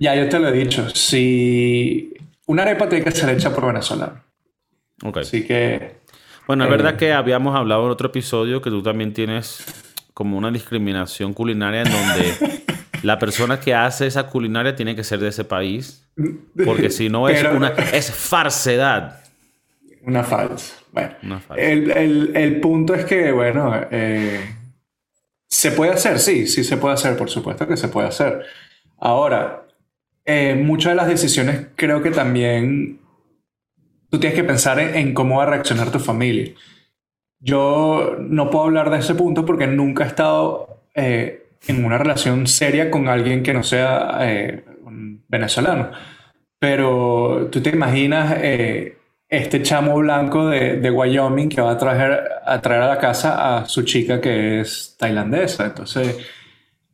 Ya, 0.00 0.16
yo 0.16 0.28
te 0.28 0.40
lo 0.40 0.48
he 0.48 0.52
dicho. 0.52 0.88
Si 0.88 2.12
una 2.46 2.62
arepa 2.62 2.88
tiene 2.88 3.04
que 3.04 3.12
ser 3.12 3.30
hecha 3.30 3.54
por 3.54 3.68
venezolano. 3.68 4.20
Ok. 5.04 5.18
Así 5.18 5.46
que... 5.46 6.00
Bueno, 6.48 6.64
es 6.64 6.70
verdad 6.70 6.94
eh, 6.94 6.96
que 6.96 7.12
habíamos 7.12 7.54
hablado 7.54 7.84
en 7.84 7.92
otro 7.92 8.08
episodio 8.08 8.60
que 8.60 8.70
tú 8.70 8.82
también 8.82 9.12
tienes 9.12 9.64
como 10.12 10.36
una 10.36 10.50
discriminación 10.50 11.34
culinaria 11.34 11.82
en 11.82 11.92
donde 11.92 12.64
la 13.04 13.20
persona 13.20 13.60
que 13.60 13.76
hace 13.76 14.08
esa 14.08 14.26
culinaria 14.26 14.74
tiene 14.74 14.96
que 14.96 15.04
ser 15.04 15.20
de 15.20 15.28
ese 15.28 15.44
país. 15.44 16.04
Porque 16.64 16.90
si 16.90 17.08
no 17.08 17.28
es 17.28 17.44
una... 17.44 17.68
Es 17.92 18.10
falsedad. 18.10 19.21
Una 20.04 20.24
falsa. 20.24 20.82
Bueno, 20.90 21.40
El, 21.56 22.60
punto 22.60 22.94
es 22.94 23.04
que, 23.04 23.30
bueno, 23.30 23.72
eh, 23.90 24.40
se 25.48 25.70
puede 25.72 25.92
hacer, 25.92 26.18
sí, 26.18 26.46
sí 26.46 26.64
se 26.64 26.76
puede 26.76 26.94
hacer, 26.94 27.16
por 27.16 27.30
supuesto 27.30 27.68
que 27.68 27.76
se 27.76 27.88
puede 27.88 28.08
hacer. 28.08 28.44
Ahora, 28.98 29.66
eh, 30.24 30.54
muchas 30.54 30.92
de 30.92 30.96
las 30.96 31.06
decisiones 31.06 31.68
creo 31.76 32.02
que 32.02 32.10
también 32.10 32.98
tú 34.10 34.18
tienes 34.18 34.36
que 34.36 34.44
pensar 34.44 34.80
en, 34.80 35.14
cómo 35.14 35.38
va 35.38 35.44
a 35.44 35.50
reaccionar 35.50 35.90
tu 35.92 36.00
familia. 36.00 36.52
Yo 37.38 38.16
no 38.18 38.50
puedo 38.50 38.64
hablar 38.64 38.90
de 38.90 38.98
ese 38.98 39.14
punto 39.14 39.46
porque 39.46 39.66
nunca 39.66 40.04
he 40.04 40.08
estado 40.08 40.82
eh, 40.94 41.46
en 41.68 41.84
una 41.84 41.98
relación 41.98 42.46
seria 42.48 42.90
con 42.90 43.08
alguien 43.08 43.42
que 43.42 43.54
no 43.54 43.62
sea 43.62 44.18
venezolano. 45.28 45.90
Pero 46.58 47.48
tú 47.50 47.60
te 47.60 47.70
imaginas 47.70 48.36
este 49.32 49.62
chamo 49.62 49.96
blanco 49.96 50.50
de, 50.50 50.76
de, 50.76 50.90
Wyoming 50.90 51.48
que 51.48 51.62
va 51.62 51.70
a 51.70 51.78
traer, 51.78 52.22
a 52.44 52.60
traer 52.60 52.82
a 52.82 52.88
la 52.88 52.98
casa 52.98 53.56
a 53.56 53.66
su 53.66 53.82
chica 53.82 54.20
que 54.20 54.60
es 54.60 54.94
tailandesa. 54.98 55.64
Entonces, 55.64 56.18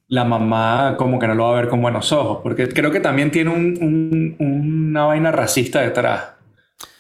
la 0.07 0.25
mamá 0.25 0.95
como 0.97 1.19
que 1.19 1.27
no 1.27 1.35
lo 1.35 1.47
va 1.47 1.59
a 1.59 1.61
ver 1.61 1.69
con 1.69 1.83
buenos 1.83 2.13
ojos, 2.13 2.39
porque 2.41 2.69
creo 2.69 2.93
que 2.93 3.01
también 3.01 3.33
tiene 3.33 3.51
un, 3.51 4.37
una 4.39 5.07
vaina 5.07 5.33
racista 5.33 5.81
detrás. 5.81 6.29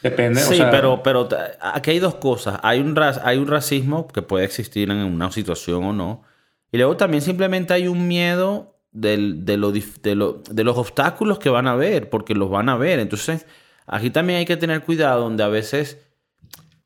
Depende. 0.02 0.40
Sí, 0.40 0.60
pero, 0.72 1.04
pero 1.04 1.28
aquí 1.60 1.92
hay 1.92 2.00
dos 2.00 2.16
cosas. 2.16 2.58
Hay 2.64 2.80
un, 2.80 2.98
hay 2.98 3.38
un 3.38 3.46
racismo 3.46 4.08
que 4.08 4.22
puede 4.22 4.44
existir 4.44 4.90
en 4.90 4.96
una 4.96 5.30
situación 5.30 5.84
o 5.84 5.92
no. 5.92 6.24
Y 6.72 6.78
luego 6.78 6.96
también 6.96 7.22
simplemente 7.22 7.74
hay 7.74 7.86
un 7.86 8.08
miedo 8.08 8.74
del, 8.90 9.44
de, 9.44 9.56
lo, 9.56 9.70
de, 9.70 10.14
lo, 10.16 10.42
de 10.50 10.64
los 10.64 10.76
obstáculos 10.76 11.38
que 11.38 11.48
van 11.48 11.68
a 11.68 11.76
ver, 11.76 12.10
porque 12.10 12.34
los 12.34 12.50
van 12.50 12.68
a 12.68 12.76
ver. 12.76 12.98
Entonces 12.98 13.46
Aquí 13.88 14.10
también 14.10 14.40
hay 14.40 14.44
que 14.44 14.58
tener 14.58 14.82
cuidado 14.82 15.22
donde 15.22 15.42
a 15.42 15.48
veces, 15.48 15.98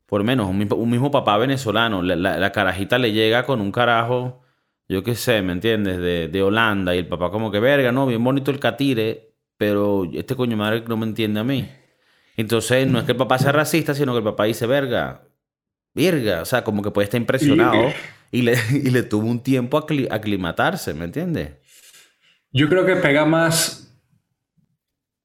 por 0.05 0.23
menos, 0.23 0.47
un 0.47 0.89
mismo, 0.89 1.11
papá 1.11 1.37
venezolano, 1.37 2.01
la, 2.01 2.51
carajita 2.53 2.97
le 2.97 3.11
llega 3.11 3.45
con 3.45 3.59
un 3.59 3.73
carajo, 3.73 4.41
yo 4.87 5.03
qué 5.03 5.15
sé, 5.15 5.41
¿me 5.41 5.51
entiendes? 5.51 5.97
De, 5.97 6.41
Holanda 6.41 6.95
y 6.95 6.99
el 6.99 7.07
papá 7.07 7.29
como 7.29 7.51
que, 7.51 7.59
verga, 7.59 7.91
no, 7.91 8.07
bien 8.07 8.23
bonito 8.23 8.51
el 8.51 8.59
catire, 8.59 9.33
pero 9.57 10.09
este 10.13 10.35
coño 10.35 10.55
madre 10.55 10.83
no 10.87 10.95
me 10.95 11.05
entiende 11.05 11.41
a 11.41 11.43
mí. 11.43 11.69
Entonces, 12.37 12.87
no 12.87 12.99
es 12.99 13.05
que 13.05 13.11
el 13.11 13.17
papá 13.17 13.37
sea 13.37 13.51
racista, 13.51 13.93
sino 13.93 14.13
que 14.13 14.19
el 14.19 14.23
papá 14.23 14.45
dice, 14.45 14.65
verga, 14.65 15.23
verga, 15.93 16.41
o 16.41 16.45
sea, 16.45 16.63
como 16.63 16.81
que 16.81 16.91
puede 16.91 17.05
estar 17.05 17.19
impresionado 17.19 17.91
y 18.31 18.43
le, 18.43 18.57
y 18.71 18.91
le 18.91 19.03
tuvo 19.03 19.27
un 19.27 19.41
tiempo 19.43 19.77
a 19.77 19.85
aclimatarse, 20.15 20.93
¿me 20.93 21.03
entiendes? 21.03 21.51
Yo 22.53 22.69
creo 22.69 22.85
que 22.85 22.95
pega 22.95 23.25
más 23.25 23.82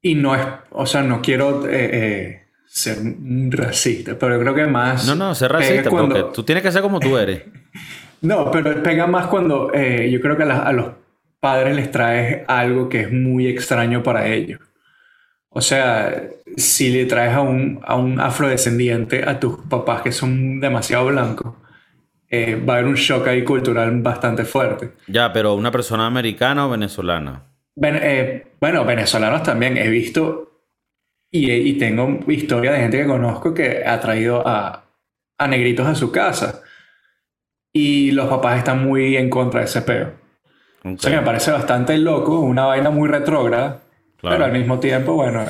y 0.00 0.14
no 0.14 0.34
es, 0.34 0.46
o 0.70 0.86
sea, 0.86 1.02
no 1.02 1.20
quiero 1.20 1.66
eh, 1.66 1.90
eh, 1.92 2.42
ser 2.66 2.98
racista, 3.50 4.16
pero 4.18 4.38
creo 4.38 4.54
que 4.54 4.66
más... 4.66 5.06
No, 5.06 5.14
no, 5.14 5.34
ser 5.34 5.52
racista, 5.52 5.90
porque 5.90 6.26
tú 6.32 6.42
tienes 6.42 6.62
que 6.62 6.72
ser 6.72 6.82
como 6.82 7.00
tú 7.00 7.16
eres. 7.16 7.42
no, 8.22 8.50
pero 8.50 8.82
pega 8.82 9.06
más 9.06 9.26
cuando 9.26 9.72
eh, 9.74 10.08
yo 10.10 10.20
creo 10.20 10.36
que 10.36 10.44
a, 10.44 10.72
los 10.72 10.92
padres 11.40 11.74
les 11.74 11.90
traes 11.90 12.44
algo 12.48 12.88
que 12.88 13.02
es 13.02 13.12
muy 13.12 13.48
extraño 13.48 14.02
para 14.02 14.26
ellos. 14.28 14.60
O 15.50 15.60
sea, 15.60 16.28
si 16.56 16.90
le 16.90 17.06
traes 17.06 17.34
a 17.34 17.40
un, 17.40 17.80
a 17.84 17.96
un 17.96 18.20
afrodescendiente 18.20 19.24
a 19.26 19.40
tus 19.40 19.58
papás 19.68 20.02
que 20.02 20.12
son 20.12 20.60
demasiado 20.60 21.06
blancos, 21.06 21.54
va 22.30 22.74
a 22.74 22.76
haber 22.76 22.84
un 22.84 22.94
shock 22.94 23.26
ahí 23.28 23.42
cultural 23.42 23.90
bastante 24.02 24.44
fuerte. 24.44 24.92
Ya, 25.06 25.32
pero 25.32 25.54
una 25.54 25.70
persona 25.70 26.06
americana 26.06 26.66
o 26.66 26.70
venezolana. 26.70 27.44
Eh, 27.82 28.47
bueno, 28.60 28.84
venezolanos 28.84 29.42
también 29.42 29.76
he 29.76 29.88
visto 29.88 30.62
y, 31.30 31.50
y, 31.50 31.74
tengo 31.74 32.20
historia 32.28 32.72
de 32.72 32.80
gente 32.80 32.98
que 32.98 33.06
conozco 33.06 33.52
que 33.52 33.84
ha 33.84 34.00
traído 34.00 34.46
a, 34.46 34.84
a, 35.36 35.46
negritos 35.46 35.86
a 35.86 35.94
su 35.94 36.10
casa 36.10 36.62
y 37.72 38.12
los 38.12 38.28
papás 38.28 38.58
están 38.58 38.84
muy 38.84 39.16
en 39.16 39.28
contra 39.28 39.60
de 39.60 39.66
ese 39.66 39.82
peo. 39.82 40.12
O 40.84 40.96
sea, 40.96 41.20
me 41.20 41.26
parece 41.26 41.50
bastante 41.50 41.98
loco, 41.98 42.40
una 42.40 42.64
vaina 42.64 42.88
muy 42.90 43.08
retrógrada, 43.08 43.82
pero 44.22 44.44
al 44.44 44.52
mismo 44.52 44.78
tiempo, 44.78 45.14
bueno, 45.14 45.42
eh, 45.42 45.46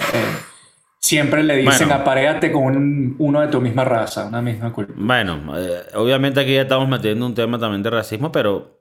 siempre 0.99 1.45
le 1.45 1.57
dicen 1.57 1.93
aparéate 1.93 2.51
con 2.51 3.15
uno 3.19 3.41
de 3.41 3.47
tu 3.49 3.61
misma 3.61 3.85
raza, 3.85 4.27
una 4.27 4.43
misma 4.43 4.73
cultura. 4.73 4.99
Bueno, 5.01 5.57
eh, 5.57 5.83
obviamente 5.95 6.41
aquí 6.41 6.55
ya 6.55 6.63
estamos 6.63 6.89
metiendo 6.89 7.25
un 7.25 7.35
tema 7.35 7.59
también 7.59 7.85
de 7.85 7.91
racismo, 7.91 8.33
pero, 8.33 8.81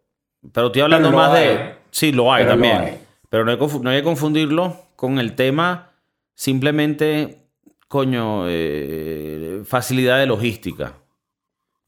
pero 0.51 0.67
estoy 0.67 0.81
hablando 0.81 1.11
más 1.11 1.33
de... 1.33 1.75
Sí, 1.91 2.11
lo 2.11 2.33
hay 2.33 2.45
también. 2.45 3.06
Pero 3.29 3.45
no 3.45 3.51
hay, 3.51 3.57
no 3.57 3.89
hay 3.89 3.97
que 3.97 4.03
confundirlo 4.03 4.77
con 4.95 5.19
el 5.19 5.35
tema 5.35 5.91
simplemente, 6.33 7.49
coño, 7.87 8.47
eh, 8.47 9.63
facilidad 9.65 10.19
de 10.19 10.25
logística. 10.25 10.93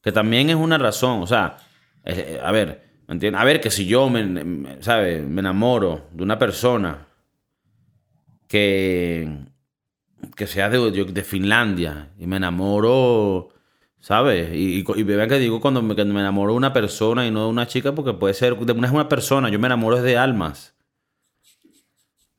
Que 0.01 0.11
también 0.11 0.49
es 0.49 0.55
una 0.55 0.77
razón. 0.77 1.21
O 1.21 1.27
sea, 1.27 1.57
eh, 2.03 2.39
a 2.43 2.51
ver, 2.51 2.83
¿me 3.07 3.13
entiendes? 3.13 3.41
A 3.41 3.45
ver, 3.45 3.61
que 3.61 3.69
si 3.69 3.85
yo, 3.85 4.09
me, 4.09 4.23
me 4.23 5.39
enamoro 5.39 6.07
de 6.11 6.23
una 6.23 6.39
persona 6.39 7.07
que, 8.49 9.29
que 10.35 10.47
sea 10.47 10.69
de, 10.69 10.91
de 10.91 11.23
Finlandia 11.23 12.09
y 12.17 12.27
me 12.27 12.37
enamoro, 12.37 13.49
¿sabes? 13.99 14.53
Y, 14.53 14.83
y, 14.83 15.03
vean 15.03 15.29
que 15.29 15.39
digo 15.39 15.61
cuando 15.61 15.81
me, 15.81 15.95
cuando 15.95 16.13
me 16.13 16.19
enamoro 16.19 16.53
de 16.53 16.57
una 16.57 16.73
persona 16.73 17.25
y 17.25 17.31
no 17.31 17.43
de 17.43 17.49
una 17.49 17.67
chica, 17.67 17.93
porque 17.93 18.13
puede 18.13 18.33
ser, 18.33 18.57
de 18.57 18.73
es 18.73 18.91
una 18.91 19.07
persona, 19.07 19.49
yo 19.49 19.59
me 19.59 19.67
enamoro 19.67 20.01
de 20.01 20.17
almas. 20.17 20.75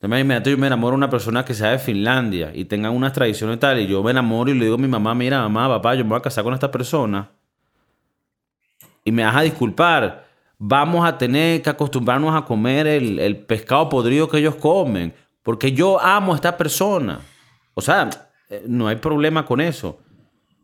También 0.00 0.42
yo 0.42 0.56
me 0.56 0.66
enamoro 0.66 0.92
de 0.92 0.96
una 0.96 1.10
persona 1.10 1.44
que 1.44 1.52
sea 1.52 1.72
de 1.72 1.78
Finlandia 1.78 2.52
y 2.54 2.64
tengan 2.64 2.92
unas 2.92 3.12
tradiciones 3.12 3.60
tal, 3.60 3.78
y 3.80 3.86
yo 3.86 4.02
me 4.02 4.12
enamoro 4.12 4.50
y 4.50 4.54
le 4.54 4.64
digo 4.64 4.76
a 4.76 4.78
mi 4.78 4.88
mamá, 4.88 5.14
mira, 5.14 5.42
mamá, 5.42 5.68
papá, 5.68 5.94
yo 5.94 6.04
me 6.04 6.10
voy 6.10 6.18
a 6.18 6.22
casar 6.22 6.42
con 6.42 6.54
esta 6.54 6.70
persona. 6.70 7.28
Y 9.04 9.12
me 9.12 9.24
vas 9.24 9.36
a 9.36 9.42
disculpar, 9.42 10.24
vamos 10.56 11.06
a 11.06 11.18
tener 11.18 11.60
que 11.60 11.68
acostumbrarnos 11.68 12.34
a 12.34 12.46
comer 12.46 12.86
el, 12.86 13.36
pescado 13.46 13.90
podrido 13.90 14.26
que 14.26 14.38
ellos 14.38 14.54
comen, 14.54 15.12
porque 15.42 15.72
yo 15.72 16.00
amo 16.00 16.32
a 16.32 16.36
esta 16.36 16.56
persona. 16.56 17.20
O 17.74 17.82
sea, 17.82 18.08
eh, 18.48 18.64
no 18.66 18.88
hay 18.88 18.96
problema 18.96 19.44
con 19.44 19.60
eso. 19.60 19.98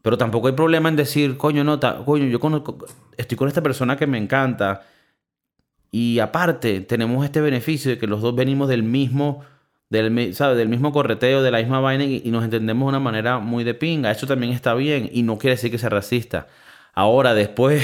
Pero 0.01 0.17
tampoco 0.17 0.47
hay 0.47 0.55
problema 0.55 0.89
en 0.89 0.97
decir, 0.97 1.37
coño, 1.37 1.63
no, 1.63 1.79
coño, 2.07 2.25
yo 2.25 2.41
conozco, 2.41 2.79
estoy 3.19 3.37
con 3.37 3.49
esta 3.49 3.63
persona 3.63 3.99
que 3.99 4.07
me 4.07 4.17
encanta 4.17 4.83
Y 5.91 6.19
aparte, 6.19 6.81
tenemos 6.81 7.25
este 7.25 7.41
beneficio 7.41 7.91
de 7.91 7.99
que 7.99 8.07
los 8.07 8.21
dos 8.21 8.35
venimos 8.35 8.69
del 8.69 8.83
mismo, 8.83 9.45
del, 9.89 10.35
¿sabe? 10.35 10.57
del 10.57 10.69
mismo 10.69 10.93
correteo, 10.93 11.43
de 11.43 11.51
la 11.51 11.59
misma 11.59 11.81
vaina 11.81 12.05
y, 12.05 12.23
nos 12.31 12.45
entendemos 12.45 12.87
de 12.87 12.89
una 12.91 13.01
manera 13.01 13.39
muy 13.39 13.65
de 13.65 13.75
pinga. 13.75 14.11
Eso 14.11 14.27
también 14.27 14.53
está 14.53 14.75
bien 14.75 15.09
y 15.13 15.23
no 15.23 15.39
quiere 15.39 15.57
decir 15.57 15.71
que 15.71 15.79
sea 15.79 15.89
racista. 15.89 16.47
Ahora, 16.95 17.35
después, 17.35 17.83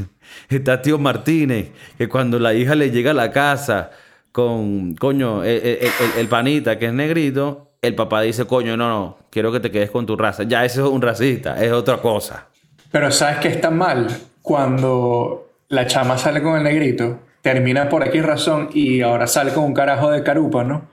está 0.48 0.82
tío 0.82 0.98
Martínez, 0.98 1.70
que 1.96 2.08
cuando 2.08 2.38
la 2.38 2.54
hija 2.54 2.74
le 2.74 2.90
llega 2.90 3.12
a 3.12 3.14
la 3.14 3.30
casa 3.30 3.90
con, 4.32 4.94
coño, 4.94 5.42
el, 5.44 6.28
panita 6.28 6.78
que 6.78 6.86
es 6.86 6.92
negrito, 6.92 7.72
el 7.82 7.94
papá 7.94 8.22
dice, 8.22 8.46
coño, 8.46 8.76
no, 8.76 8.88
no, 8.88 9.18
quiero 9.30 9.52
que 9.52 9.60
te 9.60 9.70
quedes 9.70 9.90
con 9.90 10.06
tu 10.06 10.16
raza. 10.16 10.42
Ya 10.42 10.64
eso 10.64 10.86
es 10.86 10.92
un 10.92 11.02
racista, 11.02 11.62
es 11.64 11.72
otra 11.72 11.98
cosa. 11.98 12.46
Pero 12.90 13.10
¿sabes 13.10 13.38
qué 13.38 13.48
está 13.48 13.70
mal? 13.70 14.08
Cuando 14.42 15.50
la 15.68 15.86
chama 15.86 16.18
sale 16.18 16.42
con 16.42 16.56
el 16.56 16.64
negrito, 16.64 17.20
termina 17.42 17.88
por 17.88 18.02
aquí 18.02 18.20
razón 18.20 18.70
y 18.72 19.02
ahora 19.02 19.26
sale 19.26 19.52
con 19.52 19.64
un 19.64 19.74
carajo 19.74 20.10
de 20.10 20.22
carupa, 20.22 20.64
¿no? 20.64 20.88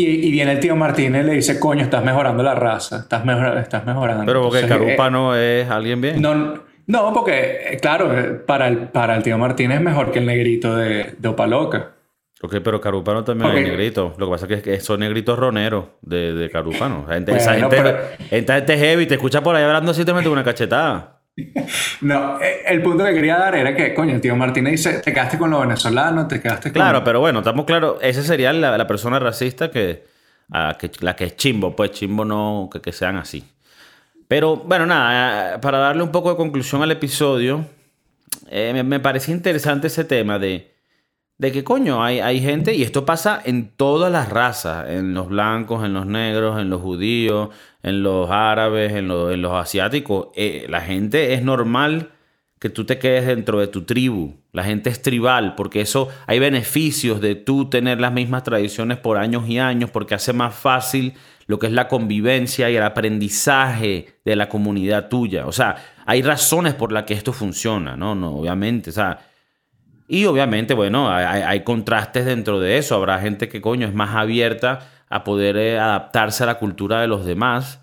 Y, 0.00 0.30
viene 0.30 0.52
el 0.52 0.60
tío 0.60 0.76
Martínez 0.76 1.24
y 1.24 1.26
le 1.26 1.32
dice, 1.34 1.58
coño, 1.58 1.82
estás 1.82 2.04
mejorando 2.04 2.44
la 2.44 2.54
raza, 2.54 2.98
estás, 2.98 3.24
estás 3.56 3.84
mejorando. 3.84 4.26
Pero 4.26 4.42
porque 4.42 4.64
Carupa 4.64 5.08
eh, 5.08 5.10
no 5.10 5.34
es 5.34 5.68
alguien 5.68 6.00
bien. 6.00 6.22
No, 6.22 6.54
no 6.86 7.12
porque, 7.12 7.72
eh, 7.72 7.78
claro, 7.80 8.16
eh, 8.16 8.34
para 8.34 8.68
el, 8.68 8.90
para 8.90 9.16
el 9.16 9.24
tío 9.24 9.36
Martínez 9.38 9.78
es 9.78 9.82
mejor 9.82 10.12
que 10.12 10.20
el 10.20 10.26
negrito 10.26 10.76
de, 10.76 11.16
de 11.18 11.28
Opaloca. 11.28 11.94
Ok, 12.40 12.58
pero 12.62 12.80
Carupano 12.80 13.24
también 13.24 13.50
es 13.50 13.62
negrito. 13.64 14.14
Lo 14.16 14.26
que 14.26 14.30
pasa 14.30 14.46
es 14.48 14.62
que 14.62 14.78
son 14.78 15.00
negritos 15.00 15.36
roneros 15.36 15.86
de, 16.02 16.32
de 16.32 16.48
Carupano. 16.48 17.04
esa, 17.10 17.54
gente, 17.54 18.78
heavy, 18.78 19.06
te 19.06 19.14
escucha 19.14 19.42
por 19.42 19.56
ahí 19.56 19.64
hablando 19.64 19.90
así 19.90 20.04
te 20.04 20.14
mete 20.14 20.28
una 20.28 20.44
cachetada. 20.44 21.17
No, 22.00 22.40
eh, 22.40 22.62
el 22.66 22.82
punto 22.82 23.04
que 23.04 23.14
quería 23.14 23.38
dar 23.38 23.54
era 23.54 23.74
que, 23.74 23.94
coño, 23.94 24.14
el 24.14 24.20
tío 24.20 24.34
Martínez 24.36 24.72
dice, 24.72 24.98
te 25.00 25.12
quedaste 25.12 25.38
con 25.38 25.50
los 25.50 25.60
venezolanos, 25.60 26.28
te 26.28 26.40
quedaste 26.40 26.70
con... 26.70 26.72
Claro, 26.72 27.04
pero 27.04 27.20
bueno, 27.20 27.40
estamos 27.40 27.64
claros, 27.64 27.98
esa 28.02 28.22
sería 28.22 28.52
la, 28.52 28.86
persona 28.86 29.18
racista 29.18 29.70
que, 29.70 30.04
que, 30.78 30.90
la 31.00 31.16
que 31.16 31.24
es 31.24 31.36
chimbo, 31.36 31.74
pues 31.76 31.92
chimbo 31.92 32.24
no 32.24 32.68
que, 32.72 32.80
que 32.80 32.92
sean 32.92 33.16
así. 33.16 33.44
Pero 34.26 34.56
bueno, 34.56 34.86
nada, 34.86 35.54
eh, 35.54 35.58
para 35.58 35.78
darle 35.78 36.02
un 36.02 36.12
poco 36.12 36.30
de 36.30 36.36
conclusión 36.36 36.82
al 36.82 36.90
episodio, 36.90 37.66
eh, 38.50 38.72
me, 38.74 38.82
me 38.82 39.00
parecía 39.00 39.34
interesante 39.34 39.86
ese 39.86 40.04
tema 40.04 40.38
de 40.38 40.78
de 41.38 41.52
que 41.52 41.62
coño, 41.62 42.02
hay, 42.02 42.18
hay 42.18 42.40
gente, 42.40 42.74
y 42.74 42.82
esto 42.82 43.06
pasa 43.06 43.40
en 43.44 43.70
todas 43.76 44.10
las 44.10 44.28
razas, 44.28 44.88
en 44.90 45.14
los 45.14 45.28
blancos, 45.28 45.84
en 45.84 45.94
los 45.94 46.04
negros, 46.04 46.60
en 46.60 46.68
los 46.68 46.82
judíos, 46.82 47.50
en 47.88 48.02
los 48.02 48.30
árabes, 48.30 48.92
en, 48.92 49.10
en 49.10 49.42
los 49.42 49.52
asiáticos. 49.52 50.28
Eh, 50.34 50.66
la 50.68 50.80
gente 50.80 51.34
es 51.34 51.42
normal 51.42 52.10
que 52.58 52.70
tú 52.70 52.84
te 52.84 52.98
quedes 52.98 53.26
dentro 53.26 53.60
de 53.60 53.68
tu 53.68 53.82
tribu. 53.82 54.34
La 54.52 54.64
gente 54.64 54.90
es 54.90 55.00
tribal, 55.02 55.54
porque 55.54 55.80
eso 55.80 56.08
hay 56.26 56.38
beneficios 56.38 57.20
de 57.20 57.34
tú 57.34 57.70
tener 57.70 58.00
las 58.00 58.12
mismas 58.12 58.42
tradiciones 58.42 58.98
por 58.98 59.16
años 59.16 59.48
y 59.48 59.58
años, 59.58 59.90
porque 59.90 60.14
hace 60.14 60.32
más 60.32 60.54
fácil 60.54 61.14
lo 61.46 61.58
que 61.58 61.66
es 61.66 61.72
la 61.72 61.88
convivencia 61.88 62.70
y 62.70 62.76
el 62.76 62.82
aprendizaje 62.82 64.20
de 64.24 64.36
la 64.36 64.48
comunidad 64.48 65.08
tuya. 65.08 65.46
O 65.46 65.52
sea, 65.52 65.76
hay 66.04 66.22
razones 66.22 66.74
por 66.74 66.92
las 66.92 67.04
que 67.04 67.14
esto 67.14 67.32
funciona, 67.32 67.96
¿no? 67.96 68.14
no 68.14 68.36
obviamente, 68.36 68.90
o 68.90 68.92
sea, 68.92 69.18
y 70.10 70.24
obviamente, 70.24 70.72
bueno, 70.72 71.10
hay, 71.10 71.60
contrastes 71.64 72.24
dentro 72.24 72.58
de 72.58 72.78
eso. 72.78 72.94
Habrá 72.94 73.18
gente 73.18 73.50
que, 73.50 73.60
coño, 73.60 73.86
es 73.86 73.92
más 73.92 74.16
abierta 74.16 74.88
a 75.10 75.24
poder 75.24 75.56
eh, 75.56 75.78
adaptarse 75.78 76.42
a 76.42 76.46
la 76.46 76.58
cultura 76.58 77.00
de 77.00 77.08
los 77.08 77.24
demás. 77.24 77.80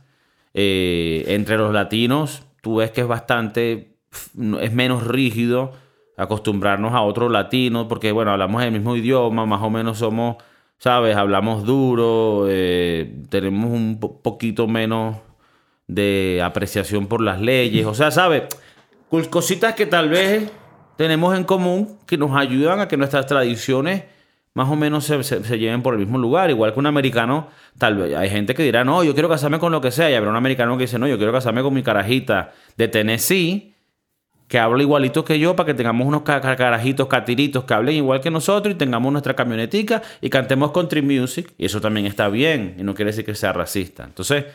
Eh, 0.53 1.23
entre 1.27 1.57
los 1.57 1.73
latinos, 1.73 2.43
tú 2.61 2.77
ves 2.77 2.91
que 2.91 3.01
es 3.01 3.07
bastante, 3.07 3.97
es 4.61 4.73
menos 4.73 5.05
rígido 5.05 5.73
acostumbrarnos 6.17 6.93
a 6.93 7.01
otro 7.01 7.27
latino, 7.29 7.87
porque, 7.87 8.11
bueno, 8.11 8.31
hablamos 8.31 8.63
el 8.63 8.71
mismo 8.71 8.95
idioma, 8.95 9.45
más 9.45 9.61
o 9.61 9.69
menos 9.69 9.97
somos, 9.97 10.37
¿sabes? 10.77 11.17
Hablamos 11.17 11.65
duro, 11.65 12.45
eh, 12.47 13.23
tenemos 13.29 13.69
un 13.69 13.99
poquito 13.99 14.67
menos 14.67 15.17
de 15.87 16.41
apreciación 16.43 17.07
por 17.07 17.21
las 17.21 17.41
leyes. 17.41 17.85
O 17.85 17.93
sea, 17.93 18.11
¿sabes? 18.11 18.43
Cositas 19.29 19.75
que 19.75 19.85
tal 19.85 20.09
vez 20.09 20.49
tenemos 20.97 21.37
en 21.37 21.43
común 21.43 21.99
que 22.05 22.17
nos 22.17 22.35
ayudan 22.35 22.79
a 22.79 22.87
que 22.87 22.97
nuestras 22.97 23.25
tradiciones 23.25 24.03
más 24.55 24.69
o 24.69 24.75
menos 24.75 25.03
se, 25.03 25.59
lleven 25.59 25.83
por 25.83 25.93
el 25.93 25.99
mismo 25.99 26.17
lugar. 26.17 26.49
Igual 26.49 26.73
que 26.73 26.79
un 26.79 26.87
americano, 26.87 27.49
tal 27.77 27.97
vez 27.97 28.15
hay 28.15 28.29
gente 28.29 28.55
que 28.55 28.63
dirá, 28.63 28.83
no, 28.85 29.03
yo 29.03 29.13
quiero 29.13 29.27
casarme 29.29 29.59
con 29.59 29.71
lo 29.71 29.81
que 29.81 29.91
sea. 29.91 30.09
Y 30.09 30.15
habrá 30.15 30.29
un 30.31 30.37
americano 30.37 30.77
que 30.77 30.85
dice, 30.85 30.97
no, 30.97 31.07
yo 31.07 31.17
quiero 31.17 31.33
casarme 31.33 31.61
con 31.61 31.73
mi 31.73 31.83
carajita 31.83 32.53
de 32.77 32.87
Tennessee, 32.87 33.75
que 34.47 34.57
habla 34.57 34.81
igualito 34.81 35.25
que 35.25 35.39
yo, 35.39 35.57
para 35.57 35.67
que 35.67 35.73
tengamos 35.73 36.07
unos 36.07 36.21
carajitos, 36.21 37.07
catiritos 37.07 37.65
que 37.65 37.73
hablen 37.73 37.95
igual 37.95 38.21
que 38.21 38.31
nosotros 38.31 38.73
y 38.73 38.77
tengamos 38.77 39.11
nuestra 39.11 39.35
camionetica 39.35 40.01
y 40.21 40.29
cantemos 40.29 40.71
country 40.71 41.01
music. 41.01 41.53
Y 41.57 41.65
eso 41.65 41.81
también 41.81 42.05
está 42.05 42.29
bien 42.29 42.75
y 42.79 42.83
no 42.83 42.95
quiere 42.95 43.11
decir 43.11 43.25
que 43.25 43.35
sea 43.35 43.51
racista. 43.51 44.05
Entonces, 44.05 44.45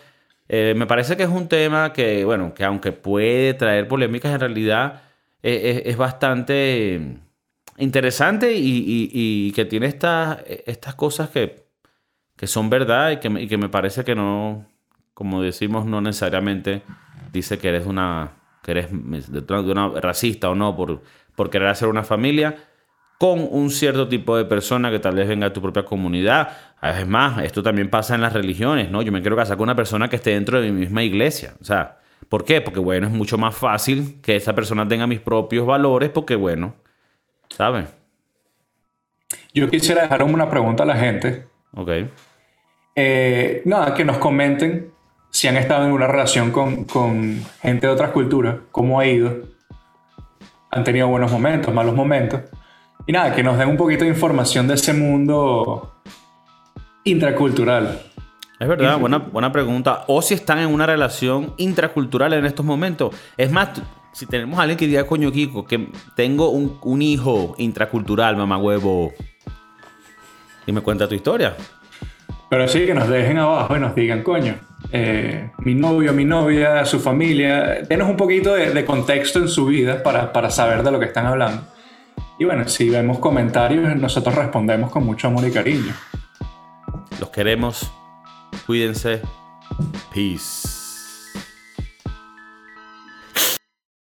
eh, 0.48 0.72
me 0.76 0.86
parece 0.86 1.14
que 1.16 1.24
es 1.24 1.28
un 1.28 1.46
tema 1.46 1.92
que, 1.92 2.24
bueno, 2.24 2.54
que 2.54 2.64
aunque 2.64 2.92
puede 2.92 3.52
traer 3.52 3.86
polémicas, 3.86 4.32
en 4.32 4.40
realidad 4.40 5.02
es, 5.42 5.96
bastante 5.96 7.18
interesante 7.80 8.52
y, 8.54 9.52
que 9.52 9.64
tiene 9.64 9.86
estas, 9.86 10.94
cosas 10.96 11.30
que, 11.30 11.64
son 12.44 12.70
verdad 12.70 13.10
y 13.10 13.16
que, 13.18 13.58
me 13.58 13.68
parece 13.68 14.04
que 14.04 14.14
no, 14.14 14.66
como 15.14 15.42
decimos, 15.42 15.86
no 15.86 16.00
necesariamente 16.00 16.82
dice 17.32 17.58
que 17.58 17.68
eres 17.68 17.86
una, 17.86 18.32
que 18.62 18.72
eres 18.72 18.88
una 18.92 19.88
racista 20.00 20.50
o 20.50 20.54
no 20.54 20.76
por, 20.76 21.02
por 21.34 21.50
querer 21.50 21.68
hacer 21.68 21.88
una 21.88 22.02
familia 22.02 22.56
con 23.18 23.46
un 23.50 23.70
cierto 23.70 24.08
tipo 24.08 24.36
de 24.36 24.46
persona 24.46 24.90
que 24.90 24.98
tal 24.98 25.14
vez 25.14 25.28
venga 25.28 25.48
de 25.48 25.54
tu 25.54 25.60
propia 25.60 25.84
comunidad. 25.84 26.56
Es 26.82 27.06
más, 27.06 27.42
esto 27.44 27.62
también 27.62 27.90
pasa 27.90 28.14
en 28.14 28.22
las 28.22 28.32
religiones, 28.32 28.90
¿no? 28.90 29.02
Yo 29.02 29.12
me 29.12 29.20
quiero 29.20 29.36
casar 29.36 29.58
con 29.58 29.64
una 29.64 29.76
persona 29.76 30.08
que 30.08 30.16
esté 30.16 30.30
dentro 30.30 30.58
de 30.58 30.72
mi 30.72 30.80
misma 30.80 31.02
iglesia. 31.02 31.54
O 31.60 31.64
sea, 31.64 32.00
¿Por 32.30 32.44
qué? 32.44 32.60
Porque, 32.60 32.78
bueno, 32.78 33.08
es 33.08 33.12
mucho 33.12 33.38
más 33.38 33.56
fácil 33.56 34.20
que 34.22 34.36
esa 34.36 34.54
persona 34.54 34.86
tenga 34.86 35.08
mis 35.08 35.18
propios 35.18 35.66
valores 35.66 36.10
porque, 36.10 36.36
bueno, 36.36 36.76
Yo 39.54 39.68
quisiera 39.68 40.02
dejar 40.02 40.22
una 40.22 40.48
pregunta 40.48 40.82
a 40.82 40.86
la 40.86 40.96
gente. 40.96 41.46
Ok. 41.74 41.90
Eh, 42.94 43.62
nada, 43.64 43.94
que 43.94 44.04
nos 44.04 44.18
comenten 44.18 44.92
si 45.30 45.48
han 45.48 45.56
estado 45.56 45.86
en 45.86 45.92
una 45.92 46.06
relación 46.06 46.50
con, 46.50 46.84
con 46.84 47.42
gente 47.62 47.86
de 47.86 47.92
otras 47.92 48.10
culturas, 48.10 48.56
cómo 48.70 48.98
ha 49.00 49.06
ido. 49.06 49.34
Han 50.70 50.84
tenido 50.84 51.08
buenos 51.08 51.30
momentos, 51.30 51.72
malos 51.72 51.94
momentos. 51.94 52.42
Y 53.06 53.12
nada, 53.12 53.34
que 53.34 53.42
nos 53.42 53.58
den 53.58 53.68
un 53.68 53.76
poquito 53.76 54.04
de 54.04 54.10
información 54.10 54.68
de 54.68 54.74
ese 54.74 54.92
mundo 54.92 56.00
intracultural. 57.04 58.02
Es 58.58 58.68
verdad, 58.68 58.98
buena, 58.98 59.18
buena 59.18 59.50
pregunta. 59.50 60.04
O 60.06 60.20
si 60.20 60.34
están 60.34 60.58
en 60.58 60.68
una 60.68 60.84
relación 60.84 61.54
intracultural 61.56 62.34
en 62.34 62.44
estos 62.44 62.64
momentos. 62.64 63.14
Es 63.36 63.50
más, 63.50 63.80
si 64.12 64.26
tenemos 64.26 64.58
a 64.58 64.62
alguien 64.62 64.78
que 64.78 64.86
diga, 64.86 65.04
coño, 65.06 65.30
Kiko, 65.30 65.64
que 65.64 65.88
tengo 66.14 66.50
un, 66.50 67.02
hijo 67.02 67.54
intracultural, 67.58 68.36
mamá 68.36 68.58
huevo. 68.58 69.12
Y 70.66 70.72
me 70.72 70.80
cuenta 70.80 71.08
tu 71.08 71.14
historia. 71.14 71.56
Pero 72.48 72.66
sí, 72.66 72.84
que 72.84 72.94
nos 72.94 73.08
dejen 73.08 73.38
abajo 73.38 73.76
y 73.76 73.80
nos 73.80 73.94
digan, 73.94 74.22
coño, 74.22 74.56
eh, 74.92 75.50
mi 75.58 75.74
novio, 75.74 76.12
mi 76.12 76.24
novia, 76.24 76.84
su 76.84 76.98
familia. 76.98 77.82
Denos 77.88 78.08
un 78.08 78.16
poquito 78.16 78.54
de, 78.54 78.84
contexto 78.84 79.38
en 79.38 79.48
su 79.48 79.66
vida 79.66 80.02
para, 80.02 80.32
para 80.32 80.50
saber 80.50 80.82
de 80.82 80.90
lo 80.90 80.98
que 80.98 81.06
están 81.06 81.26
hablando. 81.26 81.62
Y 82.38 82.44
bueno, 82.44 82.66
si 82.66 82.88
vemos 82.88 83.18
comentarios, 83.18 83.94
nosotros 83.96 84.34
respondemos 84.34 84.90
con 84.90 85.04
mucho 85.04 85.28
amor 85.28 85.46
y 85.46 85.52
cariño. 85.52 85.94
Los 87.20 87.30
queremos. 87.30 87.92
Cuídense. 88.66 89.20
Peace. 90.12 90.79